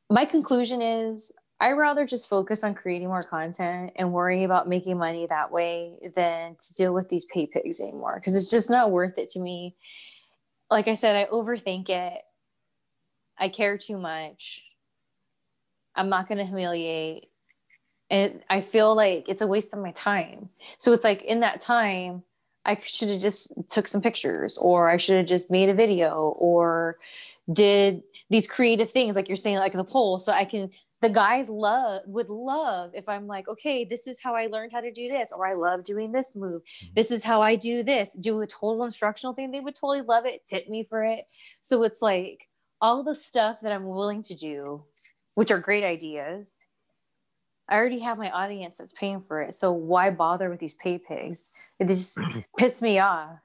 [0.09, 4.97] My conclusion is I rather just focus on creating more content and worry about making
[4.97, 8.93] money that way than to deal with these pay pigs anymore because it's just not
[8.93, 9.74] worth it to me.
[10.70, 12.22] Like I said, I overthink it.
[13.37, 14.68] I care too much
[15.99, 17.29] I'm not going to humiliate.
[18.11, 20.49] And I feel like it's a waste of my time.
[20.79, 22.23] So it's like in that time,
[22.65, 26.35] I should have just took some pictures or I should have just made a video
[26.39, 26.99] or
[27.53, 30.71] did these creative things like you're saying like the pole so I can
[31.01, 34.81] the guys love would love if I'm like, okay, this is how I learned how
[34.81, 36.63] to do this, or I love doing this move.
[36.63, 36.95] Mm-hmm.
[36.97, 38.13] This is how I do this.
[38.15, 39.51] Do a total instructional thing.
[39.51, 41.27] They would totally love it, tip me for it.
[41.61, 42.49] So it's like
[42.81, 44.85] all the stuff that I'm willing to do
[45.39, 46.66] which are great ideas.
[47.68, 49.55] I already have my audience that's paying for it.
[49.55, 51.51] So why bother with these pay pigs?
[51.78, 52.18] It just
[52.59, 53.39] piss me off.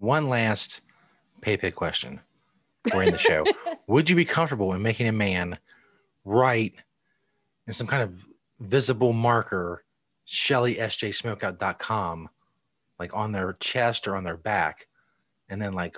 [0.00, 0.80] One last
[1.40, 2.18] pay pig question.
[2.92, 3.44] we're in the show.
[3.86, 5.56] Would you be comfortable in making a man
[6.24, 6.74] write
[7.68, 8.14] in some kind of
[8.58, 9.84] visible marker
[10.26, 12.28] ShellySJSmokeout.com
[12.98, 14.88] like on their chest or on their back
[15.48, 15.96] and then like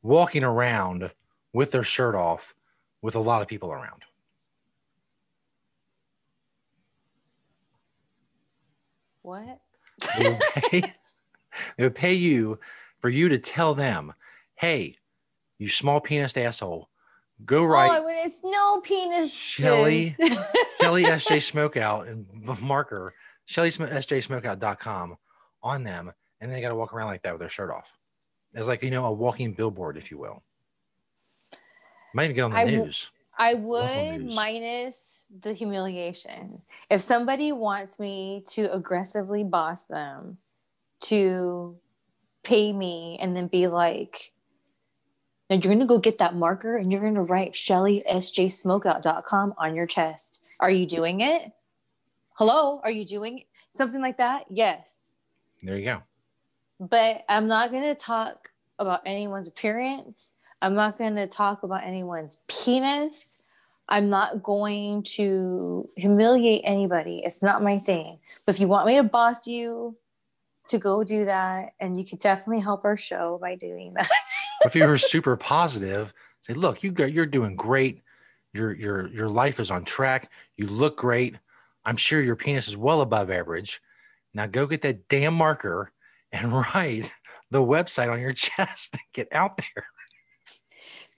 [0.00, 1.10] walking around
[1.52, 2.54] with their shirt off
[3.02, 4.04] with a lot of people around.
[9.22, 9.60] What?
[10.16, 10.80] They would pay,
[11.76, 12.58] they would pay you
[13.00, 14.12] for you to tell them,
[14.56, 14.96] hey,
[15.58, 16.88] you small penis asshole,
[17.44, 18.00] go right.
[18.00, 19.32] Oh, it's no penis.
[19.32, 20.10] Shelly,
[20.80, 22.26] Shelly SJ Smokeout and
[22.60, 23.12] marker,
[23.46, 25.16] Shelly SJ Smokeout.com
[25.62, 26.12] on them.
[26.40, 27.86] And they got to walk around like that with their shirt off.
[28.54, 30.42] It's like, you know, a walking billboard, if you will.
[32.14, 33.10] Might even get on the I news.
[33.10, 36.62] W- I would minus the humiliation.
[36.90, 40.38] If somebody wants me to aggressively boss them
[41.02, 41.76] to
[42.42, 44.32] pay me and then be like,
[45.48, 50.44] now you're gonna go get that marker and you're gonna write ShellySJSmokeout.com on your chest.
[50.60, 51.52] Are you doing it?
[52.34, 54.44] Hello, are you doing something like that?
[54.50, 55.16] Yes.
[55.62, 56.02] There you go.
[56.80, 60.32] But I'm not gonna talk about anyone's appearance.
[60.62, 63.38] I'm not gonna talk about anyone's penis.
[63.88, 67.20] I'm not going to humiliate anybody.
[67.24, 68.18] It's not my thing.
[68.46, 69.96] But if you want me to boss you
[70.68, 74.08] to go do that, and you could definitely help our show by doing that.
[74.64, 78.02] if you were super positive, say, look, you you're doing great.
[78.54, 80.30] Your your your life is on track.
[80.56, 81.36] You look great.
[81.84, 83.82] I'm sure your penis is well above average.
[84.32, 85.90] Now go get that damn marker
[86.30, 87.12] and write
[87.50, 89.86] the website on your chest and get out there.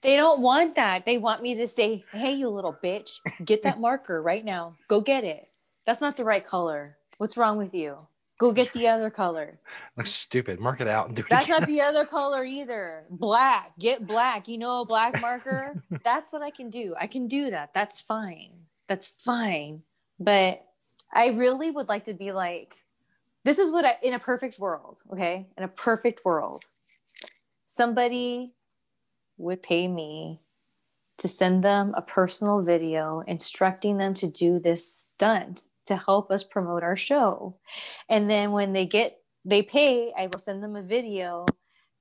[0.05, 1.03] They don't want that.
[1.03, 4.75] They want me to say, hey, you little bitch, get that marker right now.
[4.87, 5.49] Go get it.
[5.87, 6.95] That's not the right color.
[7.17, 7.97] What's wrong with you?
[8.37, 9.57] Go get the other color.
[9.97, 10.59] Looks stupid.
[10.59, 11.29] Mark it out and do it.
[11.31, 11.59] That's again.
[11.59, 13.05] not the other color either.
[13.09, 13.71] Black.
[13.79, 14.47] Get black.
[14.47, 15.81] You know a black marker?
[16.03, 16.93] That's what I can do.
[16.99, 17.73] I can do that.
[17.73, 18.51] That's fine.
[18.87, 19.81] That's fine.
[20.19, 20.63] But
[21.11, 22.75] I really would like to be like,
[23.43, 25.47] this is what I in a perfect world, okay?
[25.57, 26.65] In a perfect world.
[27.65, 28.53] Somebody
[29.37, 30.41] would pay me
[31.17, 36.43] to send them a personal video instructing them to do this stunt to help us
[36.43, 37.55] promote our show.
[38.09, 41.45] And then when they get they pay, I will send them a video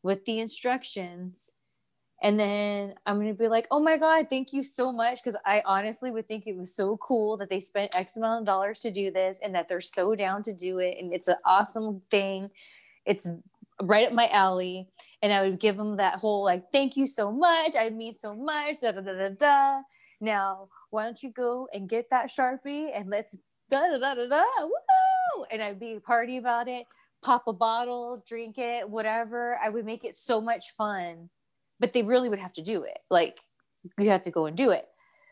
[0.03, 1.51] with the instructions.
[2.23, 5.23] And then I'm going to be like, oh my God, thank you so much.
[5.23, 8.47] Because I honestly would think it was so cool that they spent X amount of
[8.47, 10.97] dollars to do this and that they're so down to do it.
[10.99, 12.51] And it's an awesome thing.
[13.05, 13.29] It's
[13.83, 14.89] right up my alley.
[15.23, 17.75] And I would give them that whole, like, thank you so much.
[17.79, 18.81] I mean so much.
[18.81, 19.81] Da, da, da, da, da.
[20.21, 23.37] Now, why don't you go and get that Sharpie and let's
[23.71, 25.45] da da da da da, woo!
[25.51, 26.87] And I'd be party about it,
[27.23, 29.59] pop a bottle, drink it, whatever.
[29.63, 31.31] I would make it so much fun,
[31.81, 32.99] but they really would have to do it.
[33.11, 33.41] Like
[33.99, 34.87] you have to go and do it.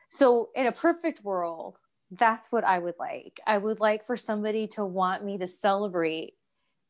[0.09, 1.79] So in a perfect world,
[2.11, 3.41] that's what I would like.
[3.47, 6.35] I would like for somebody to want me to celebrate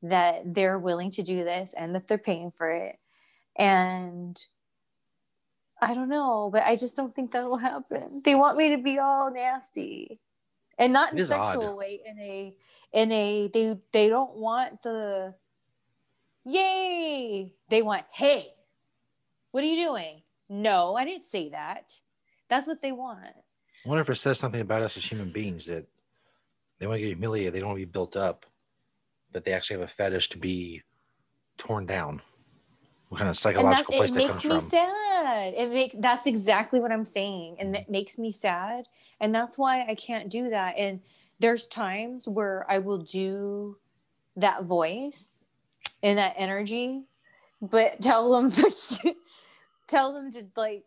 [0.03, 2.98] that they're willing to do this and that they're paying for it.
[3.57, 4.40] And
[5.80, 8.22] I don't know, but I just don't think that will happen.
[8.24, 10.20] They want me to be all nasty
[10.78, 11.76] and not in a sexual odd.
[11.76, 12.55] way in a
[12.92, 15.34] in a they they don't want the
[16.44, 18.48] yay they want hey
[19.53, 22.00] what are you doing no i didn't say that
[22.48, 25.66] that's what they want i wonder if it says something about us as human beings
[25.66, 25.86] that
[26.78, 28.44] they want to get humiliated they don't want to be built up
[29.32, 30.82] but they actually have a fetish to be
[31.58, 32.20] torn down
[33.08, 34.50] what kind of psychological that, place that comes from.
[34.50, 35.54] It makes me sad.
[35.54, 37.82] It makes that's exactly what I'm saying, and mm-hmm.
[37.82, 38.88] it makes me sad,
[39.20, 40.78] and that's why I can't do that.
[40.78, 41.00] And
[41.38, 43.76] there's times where I will do
[44.36, 45.46] that voice
[46.02, 47.02] and that energy,
[47.60, 49.14] but tell them to
[49.86, 50.86] tell them to like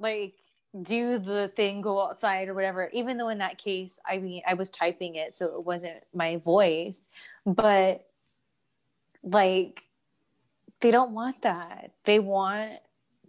[0.00, 0.34] like
[0.82, 2.88] do the thing, go outside or whatever.
[2.92, 6.36] Even though in that case, I mean, I was typing it, so it wasn't my
[6.36, 7.08] voice,
[7.44, 8.06] but
[9.22, 9.82] like
[10.80, 11.92] they don't want that.
[12.04, 12.80] They want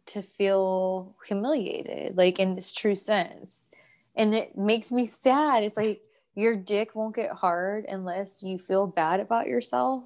[0.08, 3.70] to feel humiliated, like in this true sense.
[4.16, 5.64] And it makes me sad.
[5.64, 6.02] It's like
[6.36, 10.04] your dick won't get hard unless you feel bad about yourself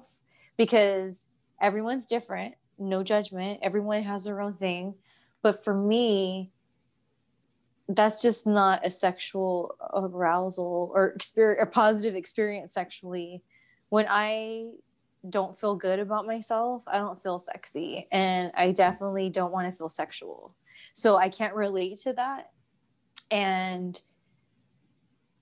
[0.56, 1.26] because
[1.60, 3.60] everyone's different, no judgment.
[3.62, 4.94] Everyone has their own thing.
[5.42, 6.50] But for me,
[7.88, 13.42] that's just not a sexual arousal or experience or positive experience sexually.
[13.88, 14.70] When I
[15.28, 18.08] don't feel good about myself, I don't feel sexy.
[18.10, 20.54] And I definitely don't want to feel sexual.
[20.92, 22.50] So I can't relate to that.
[23.30, 24.00] And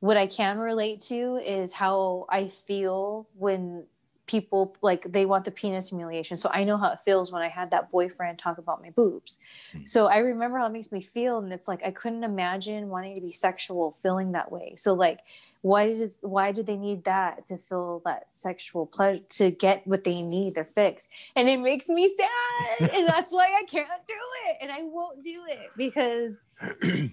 [0.01, 3.87] what I can relate to is how I feel when
[4.27, 6.37] people like they want the penis humiliation.
[6.37, 9.39] So I know how it feels when I had that boyfriend talk about my boobs.
[9.75, 9.89] Mm.
[9.89, 11.39] So I remember how it makes me feel.
[11.39, 14.75] And it's like I couldn't imagine wanting to be sexual feeling that way.
[14.77, 15.21] So like
[15.65, 20.05] why does why do they need that to feel that sexual pleasure to get what
[20.05, 24.15] they need their fix and it makes me sad and that's why i can't do
[24.49, 26.43] it and i won't do it because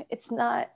[0.10, 0.72] it's not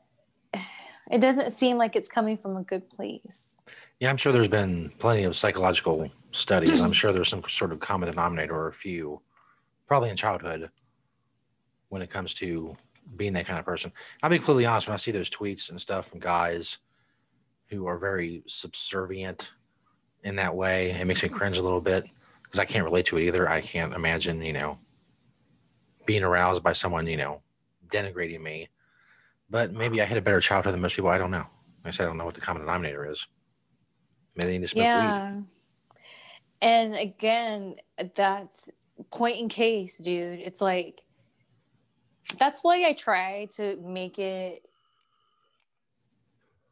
[1.11, 3.57] it doesn't seem like it's coming from a good place
[4.01, 7.81] yeah i'm sure there's been plenty of psychological studies i'm sure there's some sort of
[7.81, 9.21] common denominator or a few
[9.87, 10.71] probably in childhood
[11.89, 12.77] when it comes to
[13.17, 13.93] being that kind of person.
[14.23, 16.79] I'll be completely honest when I see those tweets and stuff from guys
[17.69, 19.51] who are very subservient
[20.25, 22.05] in that way, it makes me cringe a little bit
[22.43, 23.49] because I can't relate to it either.
[23.49, 24.79] I can't imagine, you know,
[26.05, 27.43] being aroused by someone, you know,
[27.89, 28.69] denigrating me.
[29.49, 31.11] But maybe I had a better childhood than most people.
[31.11, 31.47] I don't know.
[31.85, 33.25] I said I don't know what the common denominator is.
[34.63, 35.41] To smoke yeah.
[36.63, 37.77] And again,
[38.15, 38.71] that's
[39.11, 40.41] point in case, dude.
[40.41, 41.03] It's like
[42.39, 44.63] that's why I try to make it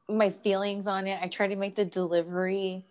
[0.08, 1.18] my feelings on it.
[1.22, 2.84] I try to make the delivery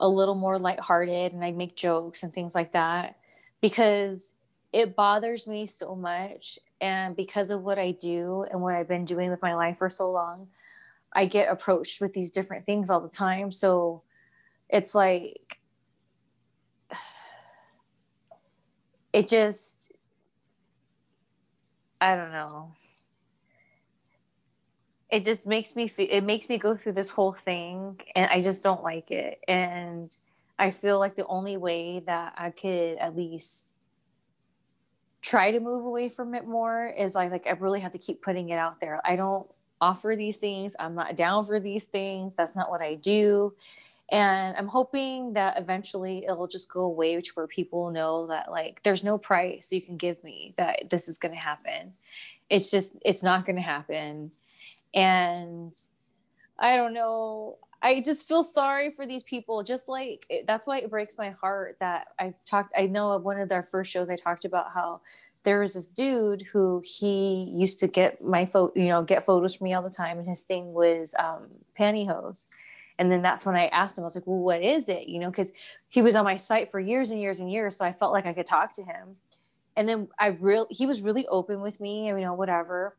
[0.00, 3.16] a little more lighthearted and I make jokes and things like that
[3.60, 4.34] because
[4.72, 6.58] it bothers me so much.
[6.80, 9.90] And because of what I do and what I've been doing with my life for
[9.90, 10.48] so long,
[11.12, 13.50] I get approached with these different things all the time.
[13.52, 14.02] So
[14.68, 15.60] it's like,
[19.12, 19.92] it just,
[22.00, 22.72] I don't know.
[25.10, 28.40] It just makes me feel, it makes me go through this whole thing and I
[28.40, 29.40] just don't like it.
[29.48, 30.16] And
[30.58, 33.72] I feel like the only way that I could at least
[35.22, 38.22] try to move away from it more is like like I really have to keep
[38.22, 39.00] putting it out there.
[39.04, 39.46] I don't
[39.80, 40.76] offer these things.
[40.78, 42.34] I'm not down for these things.
[42.36, 43.54] That's not what I do.
[44.10, 48.82] And I'm hoping that eventually it'll just go away to where people know that like
[48.82, 51.94] there's no price you can give me that this is going to happen.
[52.48, 54.32] It's just, it's not going to happen.
[54.92, 55.72] And
[56.58, 57.58] I don't know.
[57.82, 59.62] I just feel sorry for these people.
[59.62, 62.74] Just like that's why it breaks my heart that I've talked.
[62.76, 65.00] I know of one of their first shows I talked about how
[65.42, 69.54] there was this dude who he used to get my photo, you know, get photos
[69.54, 72.46] from me all the time, and his thing was um, pantyhose.
[72.98, 75.08] And then that's when I asked him, I was like, well, what is it?
[75.08, 75.52] You know, because
[75.88, 77.76] he was on my site for years and years and years.
[77.76, 79.16] So I felt like I could talk to him.
[79.74, 82.96] And then I real he was really open with me, you know, whatever.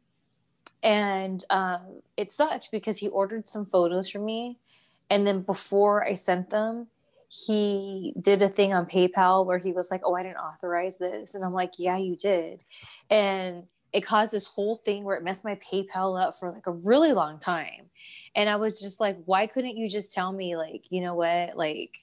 [0.82, 4.58] And um, it sucked because he ordered some photos for me.
[5.12, 6.88] And then before I sent them,
[7.32, 11.34] he did a thing on PayPal where he was like, Oh, I didn't authorize this.
[11.34, 12.64] And I'm like, Yeah, you did.
[13.10, 13.64] And
[13.94, 17.14] it caused this whole thing where it messed my PayPal up for like a really
[17.14, 17.90] long time.
[18.36, 21.58] And I was just like, why couldn't you just tell me, like, you know what,
[21.58, 21.98] like,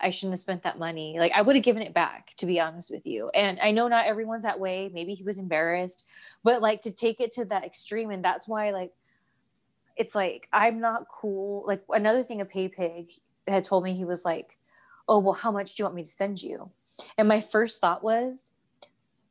[0.00, 1.16] I shouldn't have spent that money.
[1.18, 3.30] Like, I would have given it back, to be honest with you.
[3.34, 4.90] And I know not everyone's that way.
[4.92, 6.06] Maybe he was embarrassed,
[6.44, 8.10] but like to take it to that extreme.
[8.10, 8.92] And that's why, like,
[9.96, 11.64] it's like, I'm not cool.
[11.66, 13.08] Like, another thing a pay pig
[13.46, 14.57] had told me, he was like,
[15.08, 16.70] oh, well, how much do you want me to send you?
[17.16, 18.52] And my first thought was,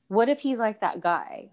[0.07, 1.49] what if he's like that guy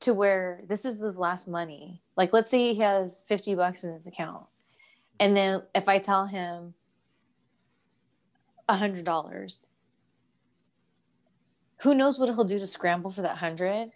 [0.00, 2.00] to where this is his last money.
[2.16, 4.44] Like, let's say he has 50 bucks in his account.
[5.18, 6.74] And then if I tell him
[8.68, 9.68] a hundred dollars,
[11.78, 13.90] who knows what he'll do to scramble for that hundred?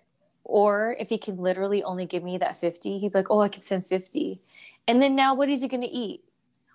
[0.45, 3.49] Or if he can literally only give me that 50, he'd be like, oh, I
[3.49, 4.41] can send 50.
[4.89, 6.25] And then now what is he going to eat?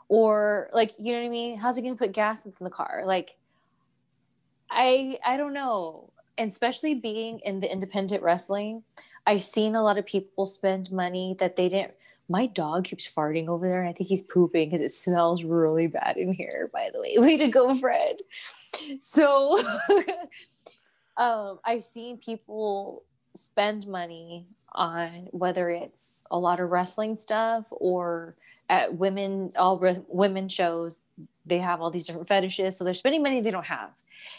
[0.10, 1.58] Or like, you know what I mean?
[1.58, 3.04] How's going to put gas in the car?
[3.06, 3.36] Like,
[4.70, 6.12] I, I don't know.
[6.38, 8.84] And especially being in the independent wrestling,
[9.26, 11.94] I've seen a lot of people spend money that they didn't.
[12.30, 15.88] My dog keeps farting over there, and I think he's pooping because it smells really
[15.88, 16.70] bad in here.
[16.74, 18.18] By the way, way to go, Fred.
[19.02, 19.60] So,
[21.18, 23.04] um, I've seen people
[23.34, 28.36] spend money on whether it's a lot of wrestling stuff or
[28.70, 31.02] at women all re- women shows
[31.46, 33.92] they have all these different fetishes so they're spending money they don't have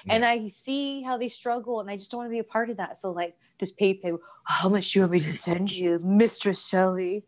[0.04, 0.14] yeah.
[0.14, 2.68] and i see how they struggle and i just don't want to be a part
[2.68, 4.18] of that so like this PayPal.
[4.44, 7.24] How much do you want me to send you, Mistress Shelly?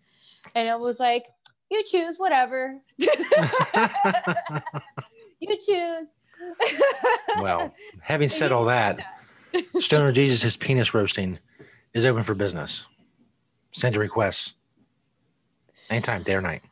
[0.55, 1.27] And I was like,
[1.71, 2.79] you choose, whatever.
[2.99, 3.09] you
[5.49, 6.09] choose.
[7.41, 9.05] well, having said all that,
[9.79, 11.39] Stoner Jesus' penis roasting
[11.95, 12.87] is open for business.
[13.73, 14.55] Send your requests
[15.91, 16.63] anytime, day or night.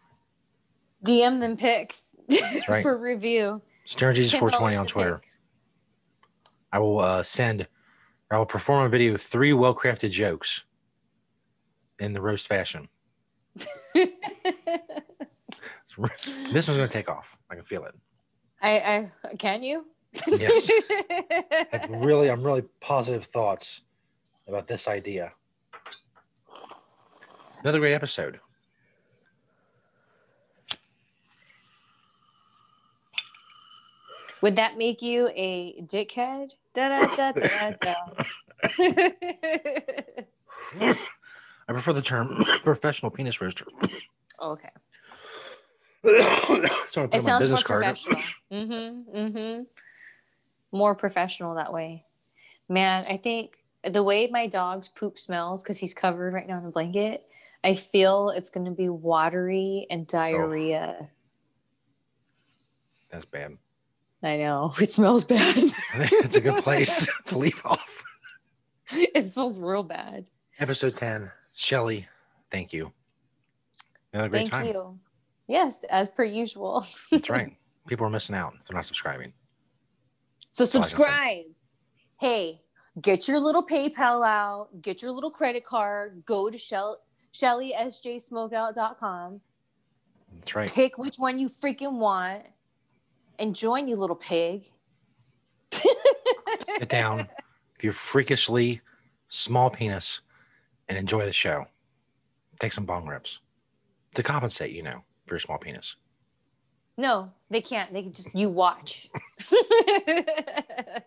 [1.05, 2.03] DM them pics
[2.69, 2.83] right.
[2.83, 3.63] for review.
[3.85, 5.21] Stoner Jesus 420 on Twitter.
[6.73, 7.67] I will uh, send
[8.31, 10.65] I will perform a video with three well crafted jokes
[11.99, 12.89] in the roast fashion.
[13.95, 14.09] this
[15.99, 17.37] one's going to take off.
[17.51, 17.95] I can feel it.
[18.61, 19.87] I, I can you?
[20.27, 20.71] yes.
[21.73, 23.83] I've really, I'm really positive thoughts
[24.47, 25.33] about this idea.
[27.63, 28.41] Another great episode.
[34.43, 36.55] Would that make you a dickhead?
[36.74, 37.95] Da, da, da, da, da.
[41.68, 43.66] I prefer the term professional penis roaster.
[44.39, 44.70] Oh, okay.
[46.91, 47.82] so it sounds more card.
[47.82, 48.20] professional.
[48.53, 49.16] mm-hmm.
[49.16, 49.62] Mm-hmm.
[50.72, 52.05] More professional that way.
[52.68, 56.66] Man, I think the way my dog's poop smells because he's covered right now in
[56.66, 57.26] a blanket,
[57.64, 60.97] I feel it's going to be watery and diarrhea.
[61.01, 61.09] Oh.
[63.11, 63.57] That's bad.
[64.23, 65.57] I know it smells bad.
[65.57, 68.05] it's a good place to leave off.
[68.91, 70.27] It smells real bad.
[70.59, 72.07] Episode ten, Shelly.
[72.51, 72.91] Thank you.
[74.12, 74.66] Another great thank time.
[74.66, 74.99] you.
[75.47, 76.85] Yes, as per usual.
[77.11, 77.55] That's right.
[77.87, 78.55] People are missing out.
[78.66, 79.33] They're not subscribing.
[80.51, 81.45] So subscribe.
[82.19, 82.61] Hey,
[83.01, 86.99] get your little PayPal out, get your little credit card, go to Shell,
[87.33, 89.41] ShellySJSmokeout.com.
[90.33, 90.71] That's right.
[90.71, 92.43] Pick which one you freaking want
[93.39, 94.70] and join, you little pig.
[95.72, 98.80] Sit down with your freakishly
[99.28, 100.20] small penis
[100.89, 101.66] and enjoy the show.
[102.61, 103.41] Take some bong rips
[104.14, 105.97] to compensate, you know, for your small penis.
[106.97, 107.93] No, they can't.
[107.93, 109.09] They can just you watch.
[110.09, 111.05] That's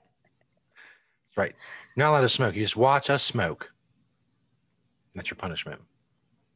[1.36, 1.54] right.
[1.96, 2.56] You're not allowed to smoke.
[2.56, 3.72] You just watch us smoke.
[5.16, 5.82] That's your punishment.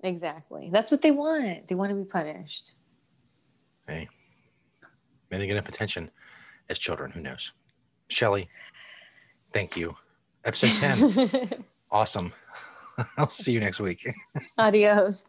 [0.01, 0.69] Exactly.
[0.71, 1.67] That's what they want.
[1.67, 2.76] They want to be punished.
[3.88, 4.07] Hey.
[5.40, 6.10] They get enough attention
[6.70, 7.12] as children.
[7.12, 7.52] Who knows?
[8.08, 8.50] Shelly,
[9.54, 9.96] thank you.
[10.44, 11.64] Episode 10.
[11.92, 12.34] awesome.
[13.18, 14.06] I'll see you next week.
[14.58, 15.26] Adios.